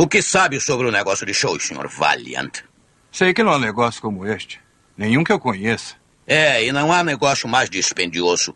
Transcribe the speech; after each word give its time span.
O 0.00 0.06
que 0.06 0.22
sabe 0.22 0.60
sobre 0.60 0.86
o 0.86 0.92
negócio 0.92 1.26
de 1.26 1.34
shows, 1.34 1.66
Sr. 1.66 1.88
Valiant? 1.88 2.60
Sei 3.10 3.34
que 3.34 3.42
não 3.42 3.52
há 3.52 3.58
negócio 3.58 4.00
como 4.00 4.24
este. 4.24 4.60
Nenhum 4.96 5.24
que 5.24 5.32
eu 5.32 5.40
conheça. 5.40 5.96
É, 6.24 6.64
e 6.64 6.70
não 6.70 6.92
há 6.92 7.02
negócio 7.02 7.48
mais 7.48 7.68
dispendioso. 7.68 8.54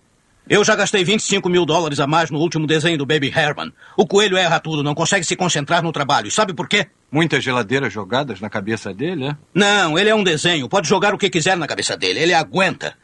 Eu 0.48 0.62
já 0.62 0.76
gastei 0.76 1.02
25 1.02 1.48
mil 1.48 1.66
dólares 1.66 1.98
a 1.98 2.06
mais 2.06 2.30
no 2.30 2.38
último 2.38 2.64
desenho 2.64 2.96
do 2.96 3.04
Baby 3.04 3.32
Herman. 3.36 3.72
O 3.96 4.06
coelho 4.06 4.36
erra 4.36 4.60
tudo, 4.60 4.84
não 4.84 4.94
consegue 4.94 5.26
se 5.26 5.34
concentrar 5.34 5.82
no 5.82 5.90
trabalho. 5.90 6.28
E 6.28 6.30
sabe 6.30 6.54
por 6.54 6.68
quê? 6.68 6.86
Muitas 7.10 7.43
geladeiras 7.43 7.93
jogadas 7.93 8.40
na 8.40 8.48
cabeça 8.48 8.95
dele, 8.95 9.27
é? 9.27 9.36
Não, 9.52 9.98
ele 9.98 10.11
é 10.11 10.14
um 10.14 10.22
desenho. 10.22 10.68
Pode 10.68 10.88
jogar 10.88 11.12
o 11.12 11.18
que 11.18 11.29
quiser 11.29 11.56
na 11.56 11.66
cabeça 11.66 11.96
dele. 11.96 12.20
Ele 12.20 12.34
aguenta. 12.34 12.96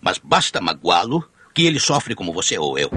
Mas 0.00 0.18
basta 0.18 0.60
magoá-lo 0.60 1.28
que 1.52 1.66
ele 1.66 1.80
sofre 1.80 2.14
como 2.14 2.32
você 2.32 2.56
ou 2.56 2.78
eu. 2.78 2.88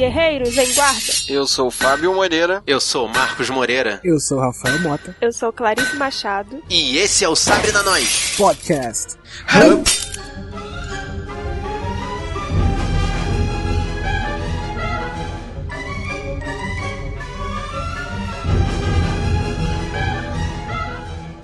Guerreiros 0.00 0.56
em 0.56 0.72
guarda. 0.72 1.12
Eu 1.28 1.46
sou 1.46 1.66
o 1.66 1.70
Fábio 1.70 2.14
Moreira. 2.14 2.62
Eu 2.66 2.80
sou 2.80 3.04
o 3.04 3.08
Marcos 3.10 3.50
Moreira. 3.50 4.00
Eu 4.02 4.18
sou 4.18 4.38
o 4.38 4.40
Rafael 4.40 4.80
Mota. 4.80 5.14
Eu 5.20 5.30
sou 5.30 5.52
Clarice 5.52 5.94
Machado. 5.94 6.62
E 6.70 6.96
esse 6.96 7.22
é 7.22 7.28
o 7.28 7.36
Sabre 7.36 7.70
na 7.70 7.82
Nós 7.82 8.32
Podcast. 8.34 9.16
Hum. 9.54 10.09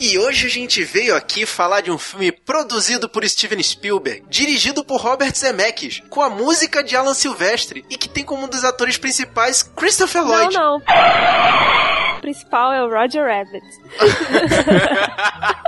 E 0.09 0.16
hoje 0.20 0.46
a 0.46 0.48
gente 0.48 0.84
veio 0.84 1.16
aqui 1.16 1.45
falar 1.45 1.80
de 1.80 1.91
um 1.91 1.98
filme 1.98 2.30
produzido 2.30 3.09
por 3.09 3.28
Steven 3.28 3.60
Spielberg, 3.60 4.23
dirigido 4.28 4.84
por 4.84 5.01
Robert 5.01 5.34
Zemeckis, 5.34 6.01
com 6.09 6.23
a 6.23 6.30
música 6.30 6.80
de 6.84 6.95
Alan 6.95 7.12
Silvestre 7.12 7.84
e 7.91 7.98
que 7.98 8.09
tem 8.09 8.24
como 8.24 8.45
um 8.45 8.48
dos 8.48 8.62
atores 8.62 8.97
principais 8.97 9.64
Christopher 9.64 10.23
Lloyd. 10.24 10.55
Não, 10.55 10.78
não. 10.78 12.16
O 12.19 12.20
principal 12.20 12.72
é 12.72 12.84
o 12.84 12.89
Roger 12.89 13.25
Rabbit. 13.27 13.66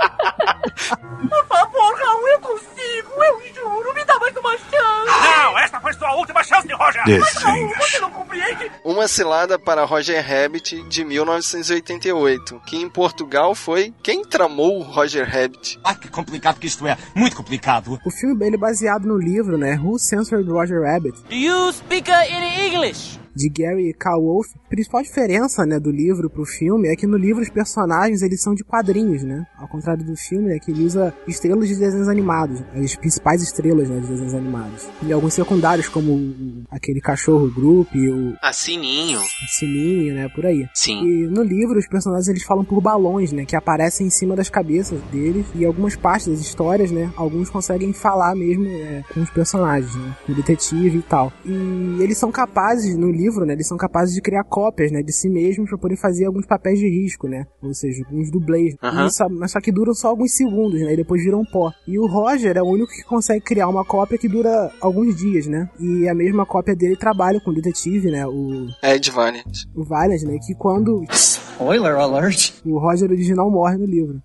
Por 1.29 1.45
favor, 1.47 1.95
Raul, 1.95 2.27
eu 2.29 2.39
consigo, 2.39 3.23
eu 3.23 3.41
juro, 3.53 3.93
me 3.93 4.05
dá 4.05 4.17
mais 4.19 4.35
uma 4.37 4.57
chance. 4.57 5.37
Não, 5.37 5.59
esta 5.59 5.81
foi 5.81 5.93
sua 6.09 6.15
última 6.15 6.43
chance, 6.43 6.67
Roger. 6.73 7.01
Mas, 7.05 8.01
não 8.01 8.11
compreende? 8.11 8.71
Uma 8.83 9.07
cilada 9.07 9.59
para 9.59 9.85
Roger 9.85 10.25
Rabbit 10.25 10.83
de 10.89 11.05
1988, 11.05 12.61
que 12.65 12.77
em 12.77 12.89
Portugal 12.89 13.53
foi 13.53 13.93
quem 14.01 14.23
tramou 14.23 14.79
o 14.79 14.83
Roger 14.83 15.29
Rabbit. 15.29 15.79
Ah, 15.83 15.95
que 15.95 16.09
complicado 16.09 16.59
que 16.59 16.67
isto 16.67 16.87
é. 16.87 16.97
Muito 17.15 17.35
complicado. 17.35 17.99
O 18.05 18.11
filme 18.11 18.45
ele 18.45 18.55
é 18.55 18.59
baseado 18.59 19.05
no 19.05 19.17
livro, 19.17 19.57
né? 19.57 19.79
Who 19.81 19.99
Censored 19.99 20.49
Roger 20.49 20.81
Rabbit? 20.81 21.17
You 21.29 21.71
speak 21.71 22.09
in 22.09 22.65
English. 22.67 23.19
De 23.39 23.49
Gary 23.49 23.93
K. 23.93 24.17
Wolf. 24.17 24.47
A 24.65 24.69
principal 24.69 25.01
diferença, 25.01 25.65
né, 25.65 25.79
do 25.79 25.89
livro 25.89 26.29
pro 26.29 26.45
filme 26.45 26.89
é 26.89 26.95
que 26.95 27.07
no 27.07 27.17
livro 27.17 27.41
os 27.41 27.49
personagens 27.49 28.21
eles 28.21 28.41
são 28.41 28.53
de 28.53 28.63
quadrinhos, 28.65 29.23
né? 29.23 29.45
Ao 29.57 29.67
contrário 29.67 30.03
do 30.03 30.15
filme, 30.15 30.49
né, 30.49 30.59
que 30.59 30.71
ele 30.71 30.83
usa 30.83 31.13
estrelas 31.25 31.67
de 31.67 31.75
desenhos 31.75 32.09
animados, 32.09 32.61
as 32.75 32.95
principais 32.95 33.41
estrelas, 33.41 33.89
né, 33.89 33.99
de 34.01 34.07
desenhos 34.07 34.33
animados. 34.33 34.87
E 35.01 35.13
alguns 35.13 35.33
secundários 35.33 35.87
como 35.87 36.65
aquele 36.69 36.99
cachorro 36.99 37.49
Group, 37.49 37.87
o 37.95 38.35
A 38.41 38.51
Sininho. 38.51 39.19
o 39.19 39.47
Sininho, 39.47 40.15
né, 40.15 40.29
por 40.35 40.45
aí. 40.45 40.67
Sim. 40.73 41.01
E 41.05 41.27
no 41.27 41.41
livro 41.41 41.79
os 41.79 41.87
personagens 41.87 42.27
eles 42.27 42.43
falam 42.43 42.65
por 42.65 42.81
balões, 42.81 43.31
né, 43.31 43.45
que 43.45 43.55
aparecem 43.55 44.07
em 44.07 44.09
cima 44.09 44.35
das 44.35 44.49
cabeças 44.49 44.99
deles 45.11 45.45
e 45.55 45.65
algumas 45.65 45.95
partes 45.95 46.27
das 46.27 46.39
histórias, 46.39 46.91
né, 46.91 47.09
alguns 47.15 47.49
conseguem 47.49 47.93
falar 47.93 48.35
mesmo 48.35 48.65
é, 48.65 49.03
com 49.13 49.21
os 49.21 49.29
personagens, 49.29 49.95
né, 49.95 50.15
com 50.25 50.33
o 50.33 50.35
detetive 50.35 50.97
e 50.97 51.01
tal. 51.03 51.31
E 51.45 51.97
eles 52.01 52.17
são 52.17 52.31
capazes 52.31 52.97
no 52.97 53.09
livro, 53.09 53.28
né, 53.45 53.53
eles 53.53 53.67
são 53.67 53.77
capazes 53.77 54.13
de 54.15 54.21
criar 54.21 54.43
cópias, 54.43 54.91
né, 54.91 55.01
de 55.01 55.11
si 55.13 55.29
mesmos 55.29 55.69
para 55.69 55.77
poder 55.77 55.97
fazer 55.97 56.25
alguns 56.25 56.45
papéis 56.45 56.79
de 56.79 56.87
risco, 56.87 57.27
né, 57.27 57.45
ou 57.61 57.73
seja, 57.73 58.03
uns 58.11 58.31
dublês. 58.31 58.75
Mas 58.81 59.51
só 59.51 59.59
que 59.61 59.71
duram 59.71 59.93
só 59.93 60.09
alguns 60.09 60.35
segundos, 60.35 60.79
né, 60.81 60.93
e 60.93 60.97
depois 60.97 61.23
viram 61.23 61.43
pó. 61.45 61.71
E 61.87 61.97
o 61.99 62.07
Roger 62.07 62.57
é 62.57 62.61
o 62.61 62.67
único 62.67 62.91
que 62.91 63.03
consegue 63.03 63.41
criar 63.43 63.67
uma 63.67 63.85
cópia 63.85 64.17
que 64.17 64.27
dura 64.27 64.71
alguns 64.81 65.15
dias, 65.15 65.47
né, 65.47 65.69
e 65.79 66.07
a 66.07 66.15
mesma 66.15 66.45
cópia 66.45 66.75
dele 66.75 66.95
trabalha 66.95 67.39
com 67.39 67.51
o 67.51 67.53
detetive, 67.53 68.09
né, 68.11 68.25
o 68.27 68.67
Ed 68.83 69.11
Valiant. 69.11 69.65
o 69.75 69.83
Valiant, 69.83 70.21
né? 70.23 70.37
Que 70.45 70.53
quando 70.55 71.03
Spoiler 71.11 71.95
alert. 71.95 72.53
o 72.65 72.77
Roger 72.79 73.09
original 73.09 73.49
morre 73.49 73.77
no 73.77 73.85
livro. 73.85 74.21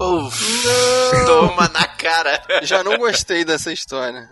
Uf, 0.00 0.64
toma 1.26 1.68
na 1.72 1.86
cara. 2.04 2.42
Já 2.62 2.84
não 2.84 2.98
gostei 2.98 3.44
dessa 3.44 3.72
história. 3.72 4.30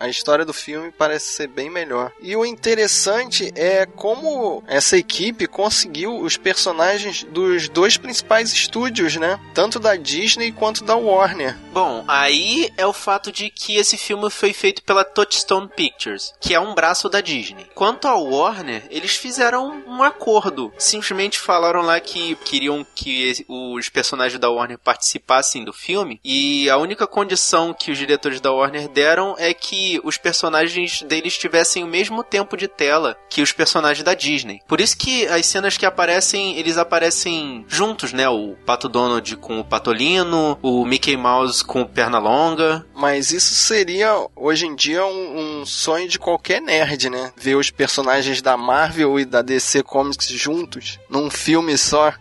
A 0.00 0.08
história 0.08 0.44
do 0.44 0.54
filme 0.54 0.90
parece 0.90 1.34
ser 1.34 1.48
bem 1.48 1.68
melhor. 1.68 2.10
E 2.22 2.34
o 2.34 2.46
interessante 2.46 3.52
é 3.54 3.84
como 3.84 4.64
essa 4.66 4.96
equipe 4.96 5.46
conseguiu 5.46 6.18
os 6.18 6.38
personagens 6.38 7.24
dos 7.24 7.68
dois 7.68 7.98
principais 7.98 8.52
estúdios, 8.52 9.16
né? 9.16 9.38
Tanto 9.52 9.78
da 9.78 9.96
Disney 9.96 10.50
quanto 10.50 10.82
da 10.82 10.96
Warner. 10.96 11.56
Bom, 11.72 12.04
aí 12.08 12.72
é 12.76 12.86
o 12.86 12.92
fato 12.92 13.30
de 13.30 13.50
que 13.50 13.76
esse 13.76 13.98
filme 13.98 14.30
foi 14.30 14.52
feito 14.52 14.82
pela 14.82 15.04
Touchstone 15.04 15.68
Pictures, 15.68 16.32
que 16.40 16.54
é 16.54 16.60
um 16.60 16.74
braço 16.74 17.08
da 17.08 17.20
Disney. 17.20 17.66
Quanto 17.74 18.08
ao 18.08 18.24
Warner, 18.24 18.84
eles 18.90 19.16
fizeram 19.16 19.82
um 19.86 20.02
acordo. 20.02 20.72
Simplesmente 20.78 21.38
falaram 21.38 21.82
lá 21.82 22.00
que 22.00 22.34
queriam 22.36 22.86
que 22.94 23.44
os 23.46 23.88
personagens 23.88 24.40
da 24.40 24.50
Warner 24.50 24.78
participassem 24.78 25.64
do 25.64 25.72
filme, 25.72 26.20
e 26.24 26.70
a 26.70 26.77
única 26.78 27.06
condição 27.06 27.74
que 27.74 27.90
os 27.90 27.98
diretores 27.98 28.40
da 28.40 28.52
Warner 28.52 28.88
deram 28.88 29.34
é 29.38 29.52
que 29.52 30.00
os 30.04 30.16
personagens 30.16 31.02
deles 31.02 31.36
tivessem 31.36 31.84
o 31.84 31.86
mesmo 31.86 32.22
tempo 32.22 32.56
de 32.56 32.68
tela 32.68 33.16
que 33.28 33.42
os 33.42 33.52
personagens 33.52 34.04
da 34.04 34.14
Disney. 34.14 34.60
Por 34.66 34.80
isso 34.80 34.96
que 34.96 35.26
as 35.26 35.46
cenas 35.46 35.76
que 35.76 35.86
aparecem, 35.86 36.56
eles 36.58 36.78
aparecem 36.78 37.64
juntos, 37.68 38.12
né? 38.12 38.28
O 38.28 38.56
Pato 38.66 38.88
Donald 38.88 39.36
com 39.36 39.60
o 39.60 39.64
Patolino, 39.64 40.58
o 40.62 40.84
Mickey 40.84 41.16
Mouse 41.16 41.64
com 41.64 41.82
o 41.82 41.88
Pernalonga. 41.88 42.86
Mas 42.94 43.32
isso 43.32 43.54
seria, 43.54 44.14
hoje 44.34 44.66
em 44.66 44.74
dia, 44.74 45.04
um, 45.04 45.60
um 45.60 45.66
sonho 45.66 46.08
de 46.08 46.18
qualquer 46.18 46.60
nerd, 46.60 47.10
né? 47.10 47.32
Ver 47.36 47.56
os 47.56 47.70
personagens 47.70 48.42
da 48.42 48.56
Marvel 48.56 49.18
e 49.18 49.24
da 49.24 49.42
DC 49.42 49.82
Comics 49.82 50.28
juntos 50.28 50.98
num 51.08 51.30
filme 51.30 51.76
só. 51.76 52.12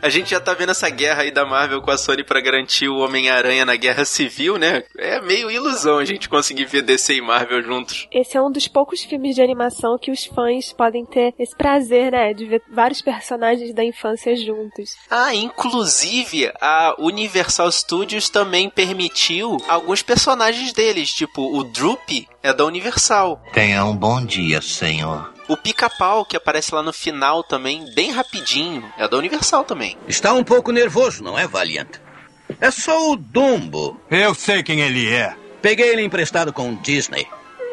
A 0.00 0.08
gente 0.08 0.30
já 0.30 0.40
tá 0.40 0.54
vendo 0.54 0.70
essa 0.70 0.88
guerra 0.88 1.22
aí 1.22 1.30
da 1.30 1.44
Marvel 1.44 1.82
com 1.82 1.90
a 1.90 1.98
Sony 1.98 2.22
pra 2.22 2.40
garantir 2.40 2.88
o 2.88 2.98
Homem-Aranha 2.98 3.64
na 3.64 3.76
Guerra 3.76 4.04
Civil, 4.04 4.56
né? 4.56 4.84
É 4.96 5.20
meio 5.20 5.50
ilusão 5.50 5.98
a 5.98 6.04
gente 6.04 6.28
conseguir 6.28 6.66
ver 6.66 6.82
DC 6.82 7.14
e 7.14 7.20
Marvel 7.20 7.62
juntos. 7.62 8.06
Esse 8.12 8.36
é 8.36 8.42
um 8.42 8.50
dos 8.50 8.68
poucos 8.68 9.02
filmes 9.02 9.34
de 9.34 9.42
animação 9.42 9.98
que 9.98 10.10
os 10.10 10.24
fãs 10.24 10.72
podem 10.72 11.04
ter 11.04 11.34
esse 11.38 11.56
prazer, 11.56 12.12
né? 12.12 12.32
De 12.32 12.46
ver 12.46 12.62
vários 12.70 13.02
personagens 13.02 13.74
da 13.74 13.84
infância 13.84 14.36
juntos. 14.36 14.96
Ah, 15.10 15.34
inclusive 15.34 16.50
a 16.60 16.94
Universal 16.98 17.70
Studios 17.72 18.28
também 18.28 18.70
permitiu 18.70 19.56
alguns 19.68 20.02
personagens 20.02 20.72
deles, 20.72 21.12
tipo 21.12 21.42
o 21.42 21.64
Droopy 21.64 22.28
é 22.42 22.52
da 22.52 22.64
Universal. 22.64 23.42
Tenha 23.52 23.84
um 23.84 23.96
bom 23.96 24.24
dia, 24.24 24.60
senhor. 24.62 25.37
O 25.48 25.56
Pica-Pau, 25.56 26.26
que 26.26 26.36
aparece 26.36 26.74
lá 26.74 26.82
no 26.82 26.92
final 26.92 27.42
também, 27.42 27.90
bem 27.94 28.12
rapidinho, 28.12 28.84
é 28.98 29.08
da 29.08 29.16
Universal 29.16 29.64
também. 29.64 29.96
Está 30.06 30.34
um 30.34 30.44
pouco 30.44 30.70
nervoso, 30.70 31.24
não 31.24 31.38
é, 31.38 31.46
Valiant? 31.46 31.88
É 32.60 32.70
só 32.70 33.10
o 33.10 33.16
Dumbo. 33.16 33.98
Eu 34.10 34.34
sei 34.34 34.62
quem 34.62 34.80
ele 34.80 35.08
é. 35.10 35.34
Peguei 35.62 35.88
ele 35.88 36.02
emprestado 36.02 36.52
com 36.52 36.70
o 36.70 36.76
Disney. 36.76 37.26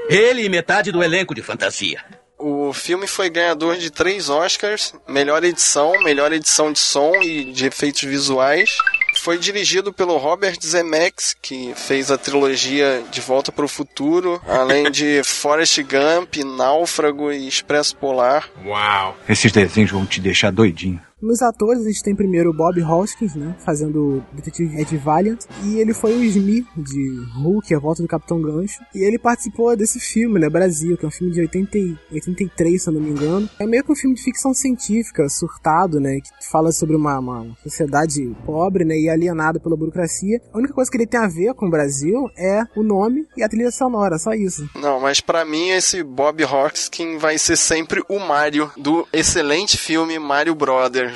Ele 0.09 0.43
e 0.43 0.49
metade 0.49 0.89
do 0.89 1.03
elenco 1.03 1.35
de 1.35 1.41
fantasia. 1.41 2.01
O 2.37 2.71
filme 2.71 3.07
foi 3.07 3.29
ganhador 3.29 3.75
de 3.75 3.89
três 3.89 4.29
Oscars: 4.29 4.93
melhor 5.07 5.43
edição, 5.43 5.91
melhor 6.03 6.31
edição 6.31 6.71
de 6.71 6.79
som 6.79 7.15
e 7.21 7.45
de 7.51 7.65
efeitos 7.65 8.03
visuais. 8.03 8.77
Foi 9.25 9.39
dirigido 9.39 9.91
pelo 9.91 10.17
Robert 10.17 10.55
Zemeckis, 10.63 11.35
que 11.41 11.73
fez 11.75 12.11
a 12.11 12.17
trilogia 12.17 13.03
De 13.09 13.21
Volta 13.21 13.51
para 13.51 13.65
o 13.65 13.67
Futuro, 13.67 14.39
além 14.47 14.91
de 14.91 15.19
Forrest 15.25 15.79
Gump, 15.81 16.35
Náufrago 16.55 17.31
e 17.31 17.47
Expresso 17.47 17.95
Polar. 17.95 18.47
Uau. 18.63 19.17
Esses 19.27 19.51
desenhos 19.51 19.89
vão 19.89 20.05
te 20.05 20.21
deixar 20.21 20.51
doidinho. 20.51 21.01
Nos 21.25 21.41
atores, 21.41 21.81
a 21.81 21.87
gente 21.89 22.03
tem 22.03 22.15
primeiro 22.15 22.51
o 22.51 22.53
Bob 22.53 22.79
Hoskins, 22.83 23.33
né? 23.33 23.55
Fazendo 23.65 24.17
o 24.19 24.23
detetive 24.35 24.79
Ed 24.79 24.95
Valiant. 24.97 25.39
E 25.63 25.79
ele 25.79 25.91
foi 25.91 26.13
o 26.15 26.23
Smee 26.23 26.63
de 26.77 27.19
Hulk, 27.35 27.73
A 27.73 27.79
Volta 27.79 28.03
do 28.03 28.07
Capitão 28.07 28.39
Gancho. 28.39 28.79
E 28.93 28.99
ele 28.99 29.17
participou 29.17 29.75
desse 29.75 29.99
filme, 29.99 30.39
né? 30.39 30.47
Brasil, 30.49 30.95
que 30.95 31.03
é 31.03 31.07
um 31.07 31.11
filme 31.11 31.33
de 31.33 31.39
80, 31.41 31.77
e- 31.79 31.97
83, 32.11 32.79
se 32.83 32.89
eu 32.89 32.93
não 32.93 33.01
me 33.01 33.09
engano. 33.09 33.49
É 33.59 33.65
meio 33.65 33.83
que 33.83 33.91
um 33.91 33.95
filme 33.95 34.15
de 34.15 34.21
ficção 34.21 34.53
científica, 34.53 35.27
surtado, 35.27 35.99
né? 35.99 36.19
Que 36.21 36.29
fala 36.51 36.71
sobre 36.71 36.95
uma, 36.95 37.17
uma 37.17 37.57
sociedade 37.63 38.35
pobre, 38.45 38.85
né? 38.85 38.95
E 38.95 39.09
alienada 39.09 39.59
pela 39.59 39.75
burocracia. 39.75 40.39
A 40.53 40.57
única 40.59 40.75
coisa 40.75 40.91
que 40.91 40.97
ele 40.97 41.07
tem 41.07 41.19
a 41.19 41.27
ver 41.27 41.55
com 41.55 41.65
o 41.65 41.71
Brasil 41.71 42.29
é 42.37 42.61
o 42.75 42.83
nome 42.83 43.25
e 43.35 43.41
a 43.41 43.49
trilha 43.49 43.71
sonora, 43.71 44.19
só 44.19 44.33
isso. 44.33 44.69
Não, 44.75 44.99
mas 44.99 45.19
pra 45.19 45.43
mim 45.43 45.69
esse 45.69 46.03
Bob 46.03 46.43
Hoskins 46.45 47.19
vai 47.19 47.39
ser 47.39 47.57
sempre 47.57 48.03
o 48.07 48.19
Mario 48.19 48.69
do 48.77 49.07
excelente 49.11 49.75
filme 49.75 50.19
Mario 50.19 50.53
Brothers. 50.53 51.14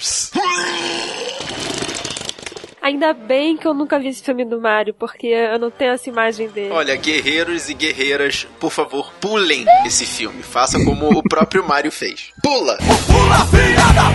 A 2.82 2.88
Ainda 2.90 3.14
bem 3.14 3.56
que 3.56 3.68
eu 3.68 3.74
nunca 3.74 4.00
vi 4.00 4.08
esse 4.08 4.24
filme 4.24 4.44
do 4.44 4.60
Mario, 4.60 4.94
porque 4.94 5.28
eu 5.28 5.60
não 5.60 5.70
tenho 5.70 5.92
essa 5.92 6.10
imagem 6.10 6.48
dele. 6.50 6.72
Olha, 6.72 6.96
guerreiros 6.96 7.70
e 7.70 7.74
guerreiras, 7.74 8.48
por 8.60 8.72
favor, 8.72 9.12
pulem 9.20 9.66
esse 9.86 10.06
filme. 10.06 10.42
Faça 10.42 10.84
como 10.84 11.10
o 11.10 11.22
próprio 11.22 11.64
Mario 11.64 11.92
fez. 11.92 12.32
Pula! 12.42 12.78
Pula, 13.06 13.46
filha 13.48 13.94
da 13.94 14.04
pula! 14.04 14.09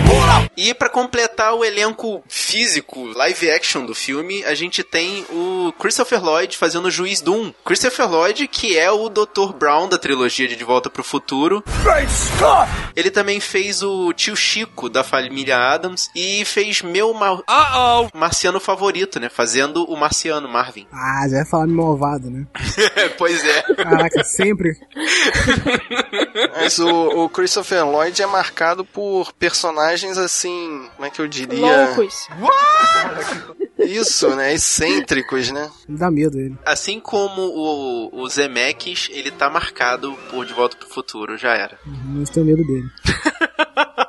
E 0.57 0.73
pra 0.73 0.89
completar 0.89 1.53
o 1.53 1.63
elenco 1.63 2.23
físico, 2.27 3.05
live 3.15 3.51
action 3.51 3.85
do 3.85 3.93
filme, 3.93 4.43
a 4.45 4.55
gente 4.55 4.83
tem 4.83 5.25
o 5.29 5.73
Christopher 5.79 6.23
Lloyd 6.23 6.57
fazendo 6.57 6.85
o 6.85 6.91
Juiz 6.91 7.21
Doom. 7.21 7.51
Christopher 7.63 8.09
Lloyd, 8.09 8.47
que 8.47 8.77
é 8.77 8.89
o 8.89 9.09
Dr. 9.09 9.53
Brown 9.57 9.87
da 9.89 9.97
trilogia 9.97 10.47
de 10.47 10.55
De 10.55 10.63
Volta 10.63 10.89
pro 10.89 11.03
Futuro. 11.03 11.63
Ele 12.95 13.11
também 13.11 13.39
fez 13.39 13.83
o 13.83 14.13
tio 14.13 14.35
Chico 14.35 14.89
da 14.89 15.03
família 15.03 15.57
Adams 15.57 16.09
e 16.15 16.45
fez 16.45 16.81
meu 16.81 17.13
mar... 17.13 17.41
marciano 18.13 18.59
favorito, 18.59 19.19
né? 19.19 19.29
Fazendo 19.29 19.83
o 19.83 19.97
marciano 19.97 20.47
Marvin. 20.47 20.87
Ah, 20.91 21.27
já 21.29 21.39
ia 21.39 21.45
falar 21.45 21.67
malvado, 21.67 22.29
né? 22.29 22.45
pois 23.17 23.43
é. 23.43 23.61
Caraca, 23.75 24.23
sempre. 24.23 24.77
Mas 26.53 26.79
o, 26.79 27.23
o 27.23 27.29
Christopher 27.29 27.85
Lloyd 27.85 28.21
é 28.21 28.25
marcado 28.25 28.83
por 28.83 29.31
personagens 29.33 30.17
assim, 30.17 30.89
como 30.95 31.05
é 31.05 31.09
que 31.09 31.21
eu 31.21 31.27
diria? 31.27 31.85
Loucos. 31.87 32.27
Isso, 33.79 34.35
né? 34.35 34.53
Excêntricos, 34.53 35.51
né? 35.51 35.69
Dá 35.87 36.09
medo 36.09 36.39
ele. 36.39 36.57
Assim 36.65 36.99
como 36.99 37.41
o, 37.41 38.21
o 38.21 38.29
Zemeckis, 38.29 39.09
ele 39.11 39.31
tá 39.31 39.49
marcado 39.49 40.13
por 40.29 40.45
De 40.45 40.53
Volta 40.53 40.75
pro 40.77 40.89
Futuro, 40.89 41.37
já 41.37 41.53
era. 41.53 41.77
Mas 41.85 42.29
tenho 42.29 42.45
medo 42.45 42.65
dele. 42.65 42.89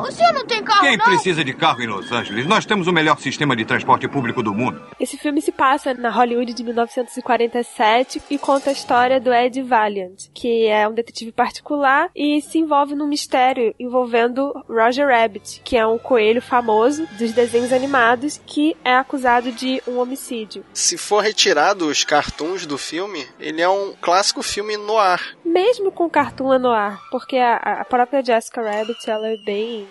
O 0.00 0.10
senhor 0.10 0.32
não 0.32 0.46
tem 0.46 0.62
carro, 0.64 0.80
Quem 0.80 0.96
não? 0.96 1.04
precisa 1.04 1.44
de 1.44 1.52
carro 1.52 1.82
em 1.82 1.86
Los 1.86 2.10
Angeles? 2.10 2.46
Nós 2.46 2.64
temos 2.64 2.86
o 2.86 2.92
melhor 2.92 3.18
sistema 3.18 3.54
de 3.54 3.64
transporte 3.64 4.08
público 4.08 4.42
do 4.42 4.54
mundo. 4.54 4.82
Esse 4.98 5.16
filme 5.18 5.40
se 5.42 5.52
passa 5.52 5.92
na 5.94 6.08
Hollywood 6.10 6.52
de 6.54 6.64
1947 6.64 8.22
e 8.30 8.38
conta 8.38 8.70
a 8.70 8.72
história 8.72 9.20
do 9.20 9.32
Ed 9.32 9.60
Valiant, 9.62 10.28
que 10.34 10.66
é 10.66 10.88
um 10.88 10.94
detetive 10.94 11.32
particular 11.32 12.10
e 12.16 12.40
se 12.40 12.58
envolve 12.58 12.94
num 12.94 13.06
mistério 13.06 13.74
envolvendo 13.78 14.52
Roger 14.68 15.08
Rabbit, 15.08 15.60
que 15.64 15.76
é 15.76 15.86
um 15.86 15.98
coelho 15.98 16.40
famoso 16.42 17.06
dos 17.18 17.32
desenhos 17.32 17.72
animados 17.72 18.40
que 18.46 18.76
é 18.84 18.94
acusado 18.96 19.52
de 19.52 19.82
um 19.86 19.98
homicídio. 19.98 20.64
Se 20.72 20.96
for 20.96 21.22
retirado 21.22 21.86
os 21.86 22.04
cartoons 22.04 22.66
do 22.66 22.78
filme, 22.78 23.26
ele 23.38 23.60
é 23.60 23.68
um 23.68 23.94
clássico 24.00 24.42
filme 24.42 24.76
no 24.76 24.96
ar. 24.98 25.20
Mesmo 25.44 25.92
com 25.92 26.08
cartoon 26.08 26.58
no 26.58 26.70
ar, 26.70 27.00
porque 27.10 27.36
a, 27.36 27.56
a 27.56 27.84
própria 27.84 28.24
Jessica 28.24 28.62
Rabbit, 28.62 29.08
ela 29.08 29.28
é 29.28 29.36
bem... 29.36 29.81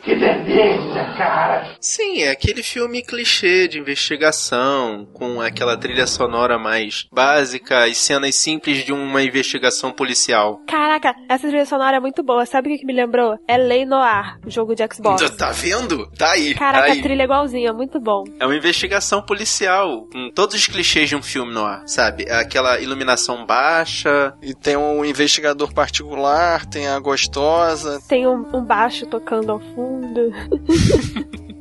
Sim, 1.80 2.22
é 2.24 2.32
aquele 2.32 2.64
filme 2.64 3.02
clichê 3.02 3.68
de 3.68 3.80
investigação, 3.80 5.08
com 5.14 5.42
aquela 5.42 5.78
trilha 5.78 6.06
sonora 6.08 6.58
mais 6.58 7.06
básica 7.12 7.88
e 7.88 7.96
cenas 7.96 8.36
simples 8.36 8.84
de 8.86 8.94
uma 8.94 9.22
investigação 9.24 9.92
policial. 9.92 10.62
Caraca, 10.68 11.14
essa 11.30 11.48
trilha 11.48 11.66
sonora 11.66 11.98
é 11.98 12.00
muito 12.00 12.24
boa. 12.24 12.46
Sabe 12.46 12.70
o 12.70 12.72
que, 12.74 12.80
que 12.80 12.86
me 12.86 12.94
lembrou? 12.94 13.38
É 13.48 13.58
Lei 13.58 13.86
Noir, 13.86 14.38
o 14.46 14.50
jogo 14.50 14.76
de 14.76 14.84
Xbox. 14.94 15.22
Tá- 15.22 15.42
Tá 15.42 15.52
vendo? 15.52 16.08
Tá 16.18 16.32
aí. 16.32 16.54
Caraca, 16.54 16.86
tá 16.88 16.92
aí. 16.94 17.00
a 17.00 17.04
trilha 17.04 17.22
é 17.24 17.26
igualzinha, 17.26 17.74
muito 17.74 18.00
bom. 18.00 18.24
É 18.40 18.46
uma 18.46 18.56
investigação 18.56 19.22
policial, 19.22 20.08
com 20.12 20.30
todos 20.30 20.56
os 20.56 20.68
clichês 20.68 21.10
de 21.10 21.16
um 21.16 21.22
filme 21.22 21.52
no 21.54 21.66
ar, 21.66 21.84
sabe? 21.88 22.30
Aquela 22.30 22.80
iluminação 22.80 23.46
baixa. 23.46 24.34
E 24.42 24.54
tem 24.54 24.78
um 24.78 25.04
investigador 25.04 25.74
particular, 25.74 26.66
tem 26.68 26.88
a 26.88 27.00
gostosa. 27.00 28.00
Tem 28.08 28.28
um, 28.28 28.46
um 28.56 28.64
baixo 28.64 29.06
tocando 29.08 29.52
ao 29.52 29.60
fundo. 29.60 29.81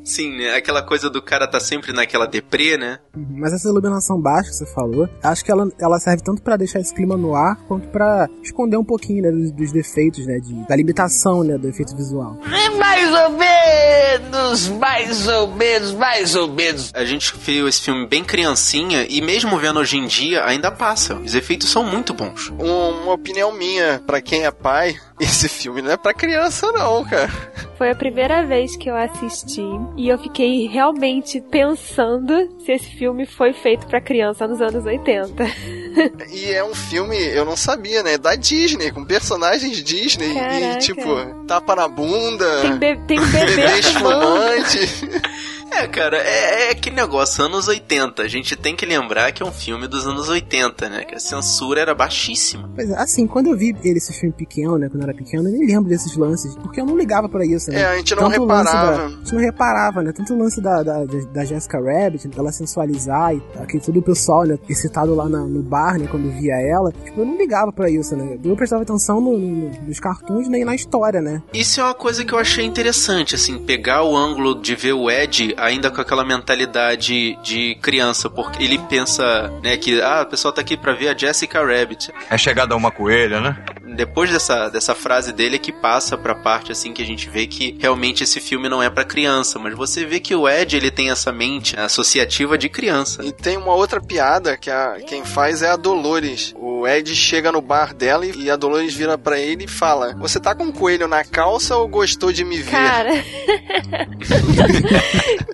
Sim, 0.02 0.36
né? 0.38 0.54
aquela 0.56 0.82
coisa 0.82 1.08
do 1.08 1.22
cara 1.22 1.46
tá 1.46 1.60
sempre 1.60 1.92
naquela 1.92 2.26
deprê, 2.26 2.76
né? 2.76 2.98
Mas 3.14 3.52
essa 3.52 3.68
iluminação 3.68 4.20
baixa 4.20 4.48
que 4.50 4.56
você 4.56 4.66
falou, 4.66 5.08
acho 5.22 5.44
que 5.44 5.52
ela, 5.52 5.70
ela 5.78 6.00
serve 6.00 6.22
tanto 6.24 6.42
pra 6.42 6.56
deixar 6.56 6.80
esse 6.80 6.92
clima 6.92 7.16
no 7.16 7.34
ar, 7.36 7.56
quanto 7.68 7.86
pra 7.88 8.26
esconder 8.42 8.76
um 8.76 8.84
pouquinho, 8.84 9.22
né, 9.22 9.30
dos, 9.30 9.52
dos 9.52 9.72
defeitos, 9.72 10.26
né, 10.26 10.40
de, 10.40 10.52
da 10.66 10.74
limitação, 10.74 11.44
né, 11.44 11.56
do 11.56 11.68
efeito 11.68 11.94
visual. 11.94 12.36
Mais 12.76 13.08
ou 13.14 13.30
menos, 13.38 14.68
mais 14.68 15.28
ou 15.28 15.48
menos, 15.54 15.92
mais 15.92 16.34
ou 16.34 16.48
menos. 16.48 16.90
A 16.94 17.04
gente 17.04 17.32
viu 17.36 17.68
esse 17.68 17.82
filme 17.82 18.06
bem 18.06 18.24
criancinha 18.24 19.06
e 19.08 19.20
mesmo 19.20 19.56
vendo 19.58 19.78
hoje 19.78 19.96
em 19.96 20.06
dia 20.06 20.44
ainda 20.44 20.72
passa. 20.72 21.14
Os 21.14 21.34
efeitos 21.34 21.68
são 21.70 21.84
muito 21.84 22.12
bons. 22.14 22.50
Um- 22.58 23.02
uma 23.02 23.12
opinião 23.12 23.52
minha, 23.52 24.02
pra 24.06 24.20
quem 24.20 24.44
é 24.44 24.50
pai, 24.50 24.96
esse 25.20 25.48
filme 25.48 25.82
não 25.82 25.92
é 25.92 25.96
pra 25.96 26.12
criança 26.14 26.72
não, 26.72 27.04
cara. 27.04 27.30
Foi 27.80 27.88
a 27.88 27.94
primeira 27.94 28.44
vez 28.44 28.76
que 28.76 28.90
eu 28.90 28.94
assisti 28.94 29.62
e 29.96 30.10
eu 30.10 30.18
fiquei 30.18 30.66
realmente 30.68 31.40
pensando 31.40 32.46
se 32.62 32.72
esse 32.72 32.90
filme 32.90 33.24
foi 33.24 33.54
feito 33.54 33.86
pra 33.86 34.02
criança 34.02 34.46
nos 34.46 34.60
anos 34.60 34.84
80. 34.84 35.42
E 36.30 36.52
é 36.52 36.62
um 36.62 36.72
filme, 36.72 37.16
eu 37.16 37.44
não 37.44 37.56
sabia, 37.56 38.00
né? 38.04 38.16
Da 38.16 38.36
Disney, 38.36 38.92
com 38.92 39.04
personagens 39.04 39.82
Disney 39.82 40.32
Caraca. 40.34 40.56
e 40.60 40.78
tipo, 40.78 41.02
tapa 41.48 41.74
na 41.74 41.88
bunda, 41.88 42.46
Tem, 42.62 42.76
be- 42.76 42.96
tem 43.08 43.18
um 43.18 43.26
bebê 43.26 43.56
bebê. 43.56 43.80
É, 45.72 45.86
cara, 45.86 46.16
é, 46.18 46.68
é 46.68 46.70
aquele 46.72 46.96
negócio, 46.96 47.44
anos 47.44 47.68
80. 47.68 48.22
A 48.22 48.28
gente 48.28 48.56
tem 48.56 48.74
que 48.76 48.84
lembrar 48.84 49.32
que 49.32 49.42
é 49.42 49.46
um 49.46 49.52
filme 49.52 49.86
dos 49.86 50.06
anos 50.06 50.28
80, 50.28 50.88
né? 50.88 51.04
Que 51.04 51.14
a 51.14 51.18
censura 51.20 51.80
era 51.80 51.94
baixíssima. 51.94 52.68
Pois 52.74 52.90
é, 52.90 52.96
assim, 52.98 53.26
quando 53.26 53.48
eu 53.48 53.56
vi 53.56 53.74
ele, 53.84 53.98
esse 53.98 54.12
filme 54.12 54.34
pequeno, 54.34 54.76
né, 54.78 54.88
quando 54.88 55.02
eu 55.02 55.08
era 55.08 55.16
pequeno, 55.16 55.48
eu 55.48 55.52
nem 55.52 55.66
lembro 55.66 55.88
desses 55.88 56.16
lances, 56.16 56.54
porque 56.56 56.80
eu 56.80 56.86
não 56.86 56.96
ligava 56.96 57.28
pra 57.28 57.44
isso, 57.44 57.70
né? 57.70 57.80
É, 57.80 57.84
a 57.86 57.96
gente 57.96 58.14
não 58.14 58.24
Tanto 58.30 58.40
reparava. 58.42 58.96
Da, 58.96 59.04
a 59.04 59.08
gente 59.08 59.32
não 59.34 59.40
reparava, 59.40 60.02
né? 60.02 60.12
Tanto 60.12 60.34
o 60.34 60.38
lance 60.38 60.60
da, 60.60 60.82
da, 60.82 61.04
da 61.04 61.44
Jessica 61.44 61.78
Rabbit, 61.80 62.28
dela 62.28 62.52
sensualizar 62.52 63.34
e 63.34 63.42
aquele 63.60 63.82
todo 63.82 63.98
o 63.98 64.02
pessoal, 64.02 64.44
né, 64.44 64.58
excitado 64.68 65.14
lá 65.14 65.28
na- 65.28 65.40
no 65.44 65.62
bar, 65.62 65.98
né, 65.98 66.06
quando 66.10 66.30
via 66.32 66.54
ela. 66.60 66.92
Tipo, 67.04 67.20
eu 67.20 67.26
não 67.26 67.36
ligava 67.36 67.72
pra 67.72 67.88
isso, 67.88 68.16
né? 68.16 68.38
Eu 68.42 68.48
não 68.50 68.56
prestava 68.56 68.82
atenção 68.82 69.20
no- 69.20 69.38
no- 69.38 69.70
nos 69.86 70.00
cartoons 70.00 70.48
nem 70.48 70.64
na 70.64 70.74
história, 70.74 71.20
né? 71.20 71.42
Isso 71.54 71.80
é 71.80 71.84
uma 71.84 71.94
coisa 71.94 72.24
que 72.24 72.32
eu 72.32 72.38
achei 72.38 72.64
interessante, 72.64 73.34
assim, 73.34 73.58
pegar 73.58 74.02
o 74.02 74.16
ângulo 74.16 74.60
de 74.60 74.74
ver 74.74 74.92
o 74.94 75.10
Ed 75.10 75.54
ainda 75.60 75.90
com 75.90 76.00
aquela 76.00 76.24
mentalidade 76.24 77.36
de 77.42 77.74
criança, 77.76 78.28
porque 78.28 78.62
ele 78.62 78.78
pensa, 78.78 79.48
né, 79.62 79.76
que, 79.76 80.00
ah, 80.00 80.22
o 80.22 80.26
pessoal 80.26 80.52
tá 80.52 80.60
aqui 80.60 80.76
pra 80.76 80.92
ver 80.92 81.08
a 81.08 81.16
Jessica 81.16 81.64
Rabbit. 81.64 82.12
É 82.28 82.38
chegada 82.38 82.74
uma 82.74 82.90
coelha, 82.90 83.40
né? 83.40 83.56
Depois 83.94 84.30
dessa, 84.30 84.68
dessa 84.68 84.94
frase 84.94 85.32
dele 85.32 85.56
é 85.56 85.58
que 85.58 85.72
passa 85.72 86.16
pra 86.16 86.34
parte, 86.34 86.72
assim, 86.72 86.92
que 86.92 87.02
a 87.02 87.06
gente 87.06 87.28
vê 87.28 87.46
que 87.46 87.76
realmente 87.80 88.22
esse 88.22 88.40
filme 88.40 88.68
não 88.68 88.82
é 88.82 88.88
pra 88.88 89.04
criança, 89.04 89.58
mas 89.58 89.74
você 89.74 90.04
vê 90.04 90.20
que 90.20 90.34
o 90.34 90.48
Ed, 90.48 90.76
ele 90.76 90.90
tem 90.90 91.10
essa 91.10 91.32
mente 91.32 91.78
associativa 91.78 92.56
de 92.56 92.68
criança. 92.68 93.24
E 93.24 93.32
tem 93.32 93.56
uma 93.56 93.74
outra 93.74 94.00
piada 94.00 94.56
que 94.56 94.70
a, 94.70 94.98
quem 95.06 95.24
faz 95.24 95.62
é 95.62 95.70
a 95.70 95.76
Dolores. 95.76 96.54
O 96.56 96.86
Ed 96.86 97.14
chega 97.14 97.52
no 97.52 97.60
bar 97.60 97.92
dela 97.92 98.24
e, 98.24 98.44
e 98.44 98.50
a 98.50 98.56
Dolores 98.56 98.94
vira 98.94 99.18
pra 99.18 99.38
ele 99.38 99.64
e 99.64 99.68
fala: 99.68 100.14
Você 100.18 100.38
tá 100.38 100.54
com 100.54 100.64
um 100.64 100.72
coelho 100.72 101.08
na 101.08 101.24
calça 101.24 101.76
ou 101.76 101.88
gostou 101.88 102.32
de 102.32 102.44
me 102.44 102.58
ver? 102.58 102.70
Cara. 102.70 103.10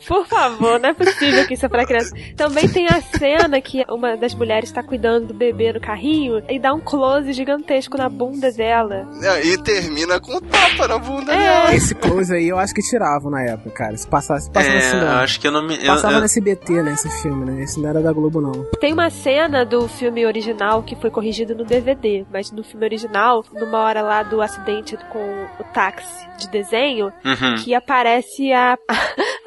Por 0.06 0.26
favor, 0.26 0.78
não 0.80 0.88
é 0.90 0.94
possível 0.94 1.46
que 1.46 1.54
isso 1.54 1.66
é 1.66 1.68
pra 1.68 1.86
criança. 1.86 2.14
Também 2.36 2.68
tem 2.68 2.86
a 2.86 3.00
cena 3.00 3.60
que 3.60 3.84
uma 3.88 4.16
das 4.16 4.34
mulheres 4.34 4.70
tá 4.70 4.82
cuidando 4.82 5.28
do 5.28 5.34
bebê 5.34 5.72
no 5.72 5.80
carrinho 5.80 6.42
e 6.48 6.58
dá 6.58 6.72
um 6.74 6.80
close 6.80 7.32
gigantesco 7.32 7.96
na 7.96 8.08
bunda 8.08 8.50
dela. 8.52 9.06
É, 9.22 9.46
E 9.46 9.58
termina 9.62 10.20
com 10.20 10.36
um 10.36 10.40
tapa 10.40 10.88
na 10.88 10.98
bunda 10.98 11.32
É. 11.32 11.36
dela. 11.38 11.74
Esse 11.74 11.94
close 11.94 12.34
aí 12.34 12.48
eu 12.48 12.58
acho 12.58 12.74
que 12.74 12.82
tiravam 12.82 13.30
na 13.30 13.42
época, 13.42 13.70
cara. 13.70 13.96
Se 13.96 14.06
passasse, 14.06 14.50
passava 14.50 14.74
É, 14.74 14.78
assim, 14.78 14.96
não. 14.96 15.08
acho 15.18 15.40
que 15.40 15.46
eu 15.46 15.52
não 15.52 15.62
me. 15.66 15.76
eu- 15.76 15.86
Passava 15.86 16.14
eu- 16.14 16.18
no 16.20 16.24
SBT, 16.24 16.82
né, 16.82 16.92
esse 16.92 17.08
filme, 17.22 17.44
né? 17.44 17.62
Esse 17.62 17.80
não 17.80 17.88
era 17.88 18.00
da 18.02 18.12
Globo, 18.12 18.40
não. 18.40 18.64
Tem 18.80 18.92
uma 18.92 19.10
cena 19.10 19.64
do 19.64 19.88
filme 19.88 20.24
original 20.26 20.82
que 20.82 20.94
foi 20.96 21.10
corrigido 21.10 21.54
no 21.54 21.64
DVD, 21.64 22.24
mas 22.32 22.50
no 22.50 22.62
filme 22.62 22.84
original, 22.86 23.44
numa 23.52 23.78
hora 23.80 24.02
lá 24.02 24.22
do 24.22 24.40
acidente 24.42 24.96
com 25.10 25.18
o 25.58 25.64
táxi 25.72 26.26
de 26.38 26.48
desenho, 26.48 27.12
Uhum. 27.24 27.56
que 27.62 27.74
aparece 27.74 28.52
a, 28.52 28.76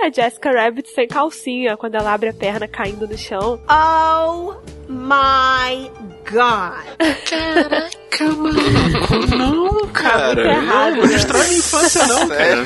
a 0.02 0.10
Jessica 0.12 0.52
Rabbit 0.52 0.90
sem 0.94 1.08
calcinha 1.08 1.76
quando 1.78 1.96
ela 1.96 2.14
abre 2.14 2.30
a 2.30 2.34
perna 2.34 2.68
caindo 2.68 3.08
no 3.08 3.18
chão. 3.18 3.60
Oh 3.70 4.56
my 4.88 5.92
god. 6.30 6.86
Caraca, 7.30 8.26
mano. 8.36 9.28
Não, 9.38 9.88
cara. 9.90 10.36
muito 10.36 10.50
errado, 10.50 10.96
não, 10.96 11.02
né? 11.04 11.08
destrói 11.08 11.48
minha 11.48 11.60
infância, 11.60 12.08
não, 12.08 12.28
cara. 12.30 12.66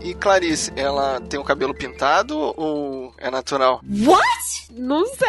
E 0.00 0.14
Clarice, 0.14 0.72
ela 0.76 1.20
tem 1.28 1.38
o 1.40 1.44
cabelo 1.44 1.74
pintado 1.74 2.38
ou 2.56 3.12
é 3.18 3.28
natural? 3.28 3.80
What? 4.04 4.68
Não 4.70 5.04
sei. 5.06 5.26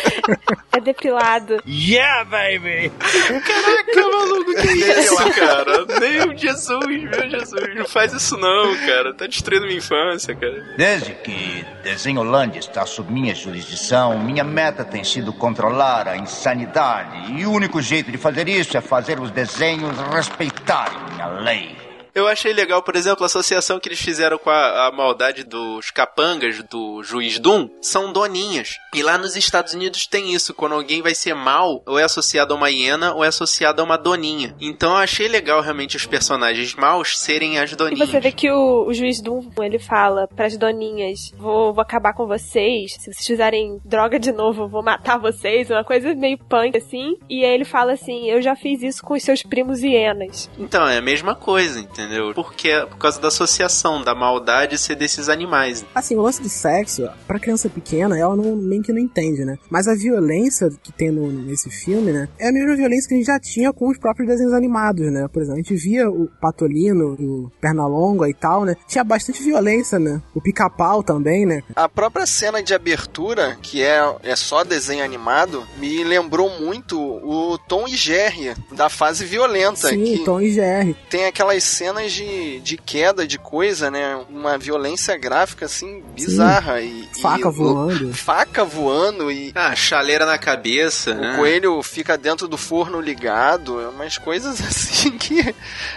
é 0.72 0.80
depilado. 0.80 1.62
Yeah, 1.66 2.24
baby! 2.24 2.90
Caraca, 2.98 4.08
maluco, 4.10 4.54
que 4.54 4.68
isso, 4.68 5.30
cara? 5.32 5.86
Meu 6.00 6.36
Jesus, 6.36 6.86
meu 6.86 7.30
Jesus. 7.30 7.74
Não 7.76 7.86
faz 7.86 8.12
isso 8.12 8.36
não, 8.36 8.76
cara. 8.86 9.14
Tá 9.14 9.26
destruindo 9.26 9.66
minha 9.66 9.78
infância, 9.78 10.34
cara. 10.34 10.74
Desde 10.76 11.12
que 11.14 11.64
Desenholândia 11.82 12.58
está 12.58 12.84
sob 12.86 13.12
minha 13.12 13.34
jurisdição, 13.34 14.18
minha 14.18 14.44
meta 14.44 14.84
tem 14.84 15.04
sido 15.04 15.32
controlar 15.32 16.08
a 16.08 16.16
insanidade. 16.16 17.32
E 17.32 17.46
o 17.46 17.52
único 17.52 17.80
jeito 17.80 18.10
de 18.10 18.18
fazer 18.18 18.48
isso 18.48 18.76
é 18.76 18.80
fazer 18.80 19.20
os 19.20 19.30
desenhos 19.30 19.96
respeitarem 20.12 21.20
a 21.20 21.26
lei. 21.26 21.87
Eu 22.18 22.26
achei 22.26 22.52
legal, 22.52 22.82
por 22.82 22.96
exemplo, 22.96 23.22
a 23.22 23.26
associação 23.26 23.78
que 23.78 23.88
eles 23.88 24.00
fizeram 24.00 24.38
com 24.38 24.50
a, 24.50 24.88
a 24.88 24.92
maldade 24.92 25.44
dos 25.44 25.90
capangas 25.90 26.62
do 26.64 27.02
juiz 27.02 27.38
Doom 27.38 27.68
são 27.80 28.12
doninhas. 28.12 28.76
E 28.92 29.02
lá 29.02 29.16
nos 29.16 29.36
Estados 29.36 29.72
Unidos 29.72 30.06
tem 30.06 30.34
isso, 30.34 30.52
quando 30.52 30.74
alguém 30.74 31.00
vai 31.00 31.14
ser 31.14 31.34
mal, 31.34 31.80
ou 31.86 31.96
é 31.98 32.02
associado 32.02 32.52
a 32.52 32.56
uma 32.56 32.70
hiena 32.70 33.14
ou 33.14 33.24
é 33.24 33.28
associado 33.28 33.80
a 33.80 33.84
uma 33.84 33.96
doninha. 33.96 34.56
Então 34.60 34.90
eu 34.90 34.96
achei 34.96 35.28
legal 35.28 35.60
realmente 35.60 35.96
os 35.96 36.06
personagens 36.06 36.74
maus 36.74 37.16
serem 37.18 37.58
as 37.58 37.70
E 37.72 37.76
doninhas. 37.76 38.08
você 38.08 38.18
vê 38.18 38.32
que 38.32 38.50
o, 38.50 38.86
o 38.86 38.92
juiz 38.92 39.20
Doom, 39.20 39.50
ele 39.62 39.78
fala 39.78 40.26
pras 40.26 40.56
doninhas, 40.56 41.30
vou, 41.36 41.72
vou 41.72 41.82
acabar 41.82 42.14
com 42.14 42.26
vocês, 42.26 42.94
se 42.94 43.12
vocês 43.12 43.26
fizerem 43.26 43.80
droga 43.84 44.18
de 44.18 44.32
novo, 44.32 44.62
eu 44.64 44.68
vou 44.68 44.82
matar 44.82 45.18
vocês, 45.18 45.70
uma 45.70 45.84
coisa 45.84 46.14
meio 46.14 46.36
punk 46.38 46.76
assim. 46.76 47.16
E 47.30 47.44
aí 47.44 47.54
ele 47.54 47.64
fala 47.64 47.92
assim, 47.92 48.28
eu 48.28 48.42
já 48.42 48.56
fiz 48.56 48.82
isso 48.82 49.04
com 49.04 49.14
os 49.14 49.22
seus 49.22 49.42
primos 49.42 49.82
hienas. 49.82 50.50
Então, 50.58 50.88
é 50.88 50.98
a 50.98 51.02
mesma 51.02 51.34
coisa, 51.36 51.78
entendeu? 51.78 52.07
Porque 52.34 52.68
é 52.68 52.86
por 52.86 52.98
causa 52.98 53.20
da 53.20 53.28
associação, 53.28 54.02
da 54.02 54.14
maldade 54.14 54.78
ser 54.78 54.96
desses 54.96 55.28
animais. 55.28 55.84
Assim, 55.94 56.16
o 56.16 56.22
lance 56.22 56.42
de 56.42 56.48
sexo, 56.48 57.08
pra 57.26 57.38
criança 57.38 57.68
pequena, 57.68 58.18
ela 58.18 58.36
não, 58.36 58.56
meio 58.56 58.82
que 58.82 58.92
não 58.92 59.00
entende, 59.00 59.44
né? 59.44 59.58
Mas 59.70 59.88
a 59.88 59.94
violência 59.94 60.70
que 60.82 60.92
tem 60.92 61.10
no, 61.10 61.30
nesse 61.30 61.70
filme, 61.70 62.12
né? 62.12 62.28
É 62.38 62.48
a 62.48 62.52
mesma 62.52 62.76
violência 62.76 63.08
que 63.08 63.14
a 63.14 63.16
gente 63.18 63.26
já 63.26 63.38
tinha 63.40 63.72
com 63.72 63.88
os 63.88 63.98
próprios 63.98 64.28
desenhos 64.28 64.52
animados, 64.52 65.10
né? 65.12 65.28
Por 65.28 65.42
exemplo, 65.42 65.60
a 65.60 65.62
gente 65.62 65.74
via 65.76 66.08
o 66.08 66.28
Patolino, 66.40 67.14
o 67.18 67.50
Pernalonga 67.60 68.28
e 68.28 68.34
tal, 68.34 68.64
né? 68.64 68.76
Tinha 68.86 69.04
bastante 69.04 69.42
violência, 69.42 69.98
né? 69.98 70.22
O 70.34 70.40
pica-pau 70.40 71.02
também, 71.02 71.46
né? 71.46 71.62
A 71.74 71.88
própria 71.88 72.26
cena 72.26 72.62
de 72.62 72.74
abertura, 72.74 73.56
que 73.60 73.82
é, 73.82 74.00
é 74.22 74.36
só 74.36 74.64
desenho 74.64 75.04
animado, 75.04 75.66
me 75.78 76.04
lembrou 76.04 76.50
muito 76.60 76.98
o 77.00 77.58
Tom 77.58 77.86
e 77.86 77.96
Jerry, 77.96 78.54
da 78.72 78.88
fase 78.88 79.24
violenta. 79.24 79.88
Sim, 79.88 80.04
que 80.04 80.24
Tom 80.24 80.40
e 80.40 80.52
Jerry. 80.52 80.96
Tem 81.10 81.26
aquelas 81.26 81.62
cenas 81.64 81.87
de, 81.92 82.60
de 82.60 82.76
queda 82.76 83.26
de 83.26 83.38
coisa, 83.38 83.90
né? 83.90 84.18
Uma 84.28 84.58
violência 84.58 85.16
gráfica, 85.16 85.66
assim, 85.66 86.02
bizarra. 86.14 86.80
E, 86.80 87.08
Faca 87.20 87.48
e- 87.48 87.52
voando. 87.52 88.12
Faca 88.14 88.64
voando 88.64 89.30
e 89.30 89.52
Ah, 89.54 89.74
chaleira 89.74 90.26
na 90.26 90.38
cabeça, 90.38 91.12
o 91.12 91.14
né? 91.14 91.36
coelho 91.36 91.82
fica 91.82 92.16
dentro 92.16 92.46
do 92.48 92.56
forno 92.56 93.00
ligado. 93.00 93.80
é 93.80 93.88
Umas 93.88 94.18
coisas 94.18 94.60
assim 94.60 95.16
que 95.18 95.54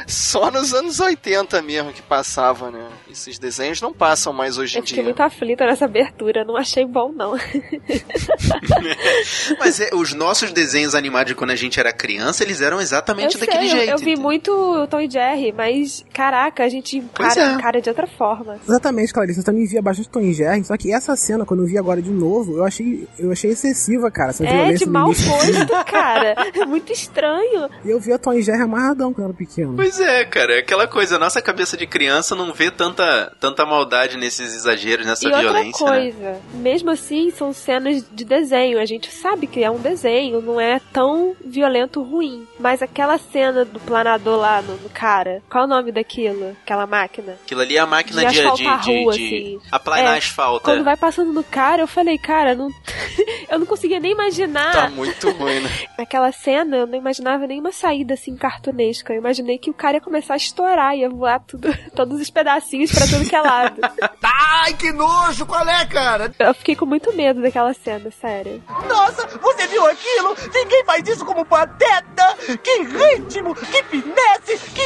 só 0.07 0.50
nos 0.51 0.74
anos 0.74 1.00
80 1.00 1.62
mesmo 1.62 1.93
que 1.93 2.01
passava, 2.01 2.71
né? 2.71 2.88
Esses 3.10 3.38
desenhos 3.38 3.81
não 3.81 3.93
passam 3.93 4.33
mais 4.33 4.57
hoje 4.57 4.77
em 4.77 4.81
Eu 4.81 4.83
fiquei 4.83 4.95
dia. 4.95 5.03
muito 5.03 5.21
aflita 5.21 5.65
nessa 5.65 5.86
abertura, 5.86 6.43
não 6.43 6.57
achei 6.57 6.86
bom 6.86 7.12
não. 7.12 7.38
Mas 9.60 9.79
é, 9.79 9.89
os 9.93 10.13
nossos 10.13 10.51
desenhos 10.51 10.95
animados 10.95 11.33
quando 11.33 11.51
a 11.51 11.55
gente 11.55 11.79
era 11.79 11.91
criança, 11.93 12.43
eles 12.43 12.62
eram 12.62 12.79
exatamente 12.81 13.36
eu 13.36 13.39
daquele 13.41 13.69
sei, 13.69 13.71
eu- 13.71 13.77
jeito. 13.77 13.91
eu 13.91 13.98
vi 13.98 14.03
entendeu? 14.12 14.24
muito 14.24 14.88
Tom 14.89 15.00
e 15.01 15.10
Jerry, 15.10 15.51
mas 15.51 15.80
caraca, 16.13 16.63
a 16.63 16.69
gente 16.69 16.97
encara, 16.97 17.41
é. 17.41 17.53
encara 17.53 17.81
de 17.81 17.89
outra 17.89 18.07
forma. 18.07 18.57
Exatamente, 18.67 19.13
Clarice. 19.13 19.39
Eu 19.39 19.45
também 19.45 19.65
via 19.65 19.81
bastante 19.81 20.09
Tom 20.09 20.23
Jerry, 20.31 20.63
só 20.63 20.77
que 20.77 20.93
essa 20.93 21.15
cena, 21.15 21.45
quando 21.45 21.61
eu 21.61 21.67
vi 21.67 21.77
agora 21.77 22.01
de 22.01 22.11
novo, 22.11 22.57
eu 22.57 22.63
achei, 22.63 23.07
eu 23.17 23.31
achei 23.31 23.51
excessiva, 23.51 24.09
cara. 24.11 24.29
Essa 24.29 24.45
É, 24.45 24.53
violência 24.53 24.85
de 24.85 24.91
mau 24.91 25.07
gosto, 25.07 25.85
cara. 25.91 26.35
É 26.53 26.65
muito 26.65 26.91
estranho. 26.91 27.69
E 27.83 27.89
eu 27.89 28.00
via 28.00 28.17
Tom 28.17 28.39
Jerry 28.39 28.61
amarradão 28.61 29.13
quando 29.13 29.25
eu 29.25 29.29
era 29.29 29.33
pequeno. 29.33 29.75
Pois 29.75 30.00
é, 30.00 30.25
cara, 30.25 30.53
é 30.55 30.59
aquela 30.59 30.88
coisa, 30.88 31.15
a 31.15 31.19
nossa 31.19 31.41
cabeça 31.41 31.75
de 31.77 31.88
criança 31.88 32.35
não 32.35 32.53
vê 32.53 32.71
tanta, 32.71 33.31
tanta 33.39 33.65
maldade 33.65 34.17
nesses 34.17 34.53
exageros, 34.55 35.05
nessa 35.05 35.23
e 35.23 35.27
outra 35.27 35.41
violência, 35.41 35.85
né? 35.85 35.91
coisa, 35.91 36.41
mesmo 36.55 36.89
assim, 36.91 37.31
são 37.31 37.53
cenas 37.53 38.03
de 38.11 38.25
desenho. 38.25 38.79
A 38.79 38.85
gente 38.85 39.11
sabe 39.11 39.47
que 39.47 39.63
é 39.63 39.69
um 39.69 39.79
desenho, 39.79 40.41
não 40.41 40.59
é 40.59 40.79
tão 40.91 41.35
violento 41.43 42.01
ruim. 42.01 42.47
Mas 42.59 42.81
aquela 42.81 43.17
cena 43.17 43.65
do 43.65 43.79
planador 43.79 44.39
lá 44.39 44.61
no, 44.61 44.75
no 44.77 44.89
cara, 44.89 45.41
qual 45.50 45.63
é 45.63 45.67
o 45.67 45.69
nome 45.71 45.91
daquilo? 45.91 46.55
Aquela 46.63 46.85
máquina? 46.85 47.37
Aquilo 47.43 47.61
ali 47.61 47.77
é 47.77 47.79
a 47.79 47.85
máquina 47.85 48.25
De 48.25 48.35
de, 48.35 48.41
de, 48.55 48.67
a 48.67 48.75
de, 48.77 49.03
rua, 49.03 49.13
de 49.13 49.25
assim. 49.25 49.61
aplanar 49.71 50.15
É, 50.15 50.17
asfalto. 50.17 50.63
Quando 50.63 50.81
é. 50.81 50.83
vai 50.83 50.97
passando 50.97 51.31
no 51.31 51.43
cara, 51.43 51.81
eu 51.83 51.87
falei, 51.87 52.17
cara, 52.17 52.53
não... 52.55 52.69
eu 53.49 53.59
não 53.59 53.65
conseguia 53.65 53.99
nem 53.99 54.11
imaginar. 54.11 54.71
Tá 54.71 54.89
muito 54.89 55.29
ruim, 55.31 55.61
né? 55.61 55.69
Naquela 55.97 56.31
cena, 56.31 56.77
eu 56.77 56.87
não 56.87 56.97
imaginava 56.97 57.47
nenhuma 57.47 57.71
saída 57.71 58.13
assim 58.13 58.35
cartunesca. 58.35 59.13
Eu 59.13 59.19
imaginei 59.19 59.57
que 59.57 59.69
o 59.69 59.73
cara 59.73 59.97
ia 59.97 60.01
começar 60.01 60.33
a 60.33 60.37
estourar, 60.37 60.95
ia 60.95 61.09
voar 61.09 61.39
tudo, 61.39 61.69
todos 61.95 62.19
os 62.19 62.29
pedacinhos 62.29 62.91
pra 62.91 63.07
tudo 63.07 63.27
que 63.27 63.35
é 63.35 63.41
lado. 63.41 63.81
Ai, 64.21 64.73
que 64.73 64.91
nojo! 64.91 65.45
Qual 65.45 65.67
é, 65.67 65.85
cara? 65.85 66.33
Eu 66.37 66.53
fiquei 66.53 66.75
com 66.75 66.85
muito 66.85 67.13
medo 67.13 67.41
daquela 67.41 67.73
cena, 67.73 68.11
sério. 68.11 68.61
Nossa, 68.87 69.27
você 69.39 69.67
viu 69.67 69.85
aquilo? 69.85 70.35
Ninguém 70.53 70.83
faz 70.85 71.07
isso 71.07 71.25
como 71.25 71.45
pateta! 71.45 72.37
Que 72.63 72.83
ritmo! 72.83 73.55
Que 73.55 73.83
finesse! 73.83 74.57
Que! 74.73 74.80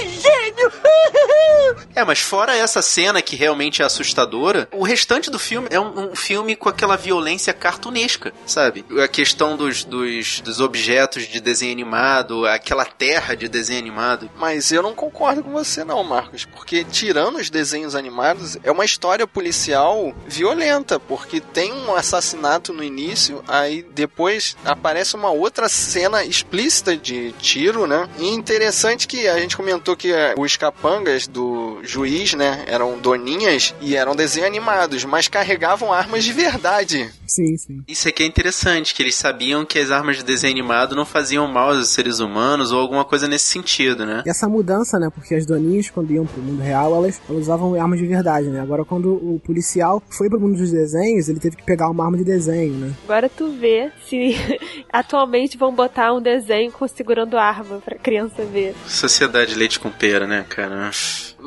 É, 1.95 2.03
mas 2.03 2.19
fora 2.19 2.55
essa 2.55 2.81
cena 2.81 3.21
que 3.21 3.37
realmente 3.37 3.81
é 3.81 3.85
assustadora, 3.85 4.67
o 4.73 4.83
restante 4.83 5.31
do 5.31 5.39
filme 5.39 5.67
é 5.71 5.79
um, 5.79 6.11
um 6.11 6.15
filme 6.15 6.55
com 6.55 6.67
aquela 6.67 6.97
violência 6.97 7.53
cartunesca, 7.53 8.33
sabe? 8.45 8.83
A 9.01 9.07
questão 9.07 9.55
dos, 9.55 9.85
dos, 9.85 10.41
dos 10.41 10.59
objetos 10.59 11.25
de 11.27 11.39
desenho 11.39 11.71
animado, 11.71 12.45
aquela 12.45 12.83
terra 12.83 13.33
de 13.33 13.47
desenho 13.47 13.79
animado. 13.79 14.29
Mas 14.37 14.73
eu 14.73 14.83
não 14.83 14.93
concordo 14.93 15.41
com 15.43 15.51
você 15.51 15.85
não, 15.85 16.03
Marcos, 16.03 16.43
porque 16.43 16.83
tirando 16.83 17.37
os 17.37 17.49
desenhos 17.49 17.95
animados, 17.95 18.57
é 18.61 18.71
uma 18.71 18.83
história 18.83 19.25
policial 19.25 20.13
violenta, 20.27 20.99
porque 20.99 21.39
tem 21.39 21.71
um 21.71 21.95
assassinato 21.95 22.73
no 22.73 22.83
início, 22.83 23.41
aí 23.47 23.83
depois 23.93 24.57
aparece 24.65 25.15
uma 25.15 25.31
outra 25.31 25.69
cena 25.69 26.25
explícita 26.25 26.97
de 26.97 27.31
tiro, 27.33 27.87
né? 27.87 28.09
E 28.19 28.27
interessante 28.27 29.07
que 29.07 29.27
a 29.27 29.39
gente 29.39 29.55
comentou 29.55 29.95
que 29.95 30.11
eh, 30.11 30.33
os 30.37 30.57
capangas 30.57 31.25
do 31.25 31.84
juiz, 31.91 32.33
né, 32.33 32.63
eram 32.67 32.97
doninhas 32.97 33.73
e 33.81 33.95
eram 33.95 34.15
desenhos 34.15 34.47
animados, 34.47 35.05
mas 35.05 35.27
carregavam 35.27 35.91
armas 35.91 36.23
de 36.23 36.33
verdade. 36.33 37.09
Sim, 37.27 37.57
sim. 37.57 37.83
Isso 37.87 38.07
aqui 38.07 38.23
é 38.23 38.25
interessante, 38.25 38.93
que 38.93 39.01
eles 39.01 39.15
sabiam 39.15 39.65
que 39.65 39.79
as 39.79 39.91
armas 39.91 40.17
de 40.17 40.23
desenho 40.23 40.53
animado 40.53 40.95
não 40.95 41.05
faziam 41.05 41.47
mal 41.47 41.69
aos 41.69 41.89
seres 41.89 42.19
humanos 42.19 42.71
ou 42.71 42.79
alguma 42.79 43.03
coisa 43.03 43.27
nesse 43.27 43.45
sentido, 43.45 44.05
né? 44.05 44.23
E 44.25 44.29
essa 44.29 44.47
mudança, 44.47 44.99
né? 44.99 45.09
Porque 45.13 45.35
as 45.35 45.45
doninhas, 45.45 45.89
quando 45.89 46.11
iam 46.11 46.25
pro 46.25 46.41
mundo 46.41 46.61
real, 46.61 46.95
elas, 46.95 47.21
elas 47.29 47.43
usavam 47.43 47.79
armas 47.79 47.99
de 47.99 48.05
verdade, 48.05 48.47
né? 48.47 48.61
Agora, 48.61 48.85
quando 48.85 49.13
o 49.13 49.39
policial 49.43 50.01
foi 50.09 50.29
pro 50.29 50.39
mundo 50.39 50.57
dos 50.57 50.71
desenhos, 50.71 51.29
ele 51.29 51.39
teve 51.39 51.55
que 51.55 51.63
pegar 51.63 51.89
uma 51.89 52.05
arma 52.05 52.17
de 52.17 52.23
desenho, 52.23 52.73
né? 52.73 52.93
Agora 53.03 53.29
tu 53.29 53.51
vê 53.51 53.91
se 54.07 54.35
atualmente 54.91 55.57
vão 55.57 55.73
botar 55.73 56.13
um 56.13 56.21
desenho 56.21 56.71
segurando 56.95 57.37
arma 57.37 57.81
pra 57.83 57.97
criança 57.97 58.43
ver. 58.45 58.75
Sociedade 58.87 59.55
leite 59.55 59.79
com 59.79 59.89
pera, 59.89 60.27
né, 60.27 60.45
cara? 60.47 60.91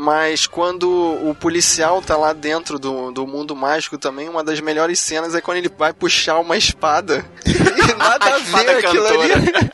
Mas 0.00 0.46
quando 0.46 0.88
o 0.88 1.34
policial 1.34 2.00
tá 2.00 2.16
lá 2.16 2.32
dentro 2.32 2.78
do, 2.78 3.10
do 3.10 3.26
mundo 3.26 3.56
mágico 3.56 3.98
também, 3.98 4.28
uma 4.28 4.44
das 4.44 4.60
melhores 4.60 5.00
cenas 5.00 5.34
é 5.34 5.40
quando 5.40 5.56
ele 5.56 5.68
vai 5.76 5.92
puxar 5.92 6.38
uma 6.38 6.56
espada. 6.56 7.24
E 7.88 7.94
nada 7.94 8.26
A 8.34 8.38
ver 8.38 8.84
aquilo 8.84 9.06
ali. 9.06 9.28
cantora. 9.30 9.70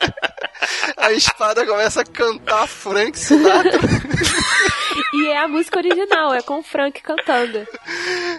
A 0.97 1.11
espada 1.11 1.65
começa 1.65 2.01
a 2.01 2.05
cantar 2.05 2.65
Frank 2.67 3.19
Sinatra. 3.19 3.77
E 5.25 5.29
é 5.29 5.37
a 5.39 5.47
música 5.47 5.79
original, 5.79 6.33
é 6.35 6.41
com 6.41 6.59
o 6.59 6.63
Frank 6.63 7.01
cantando. 7.01 7.65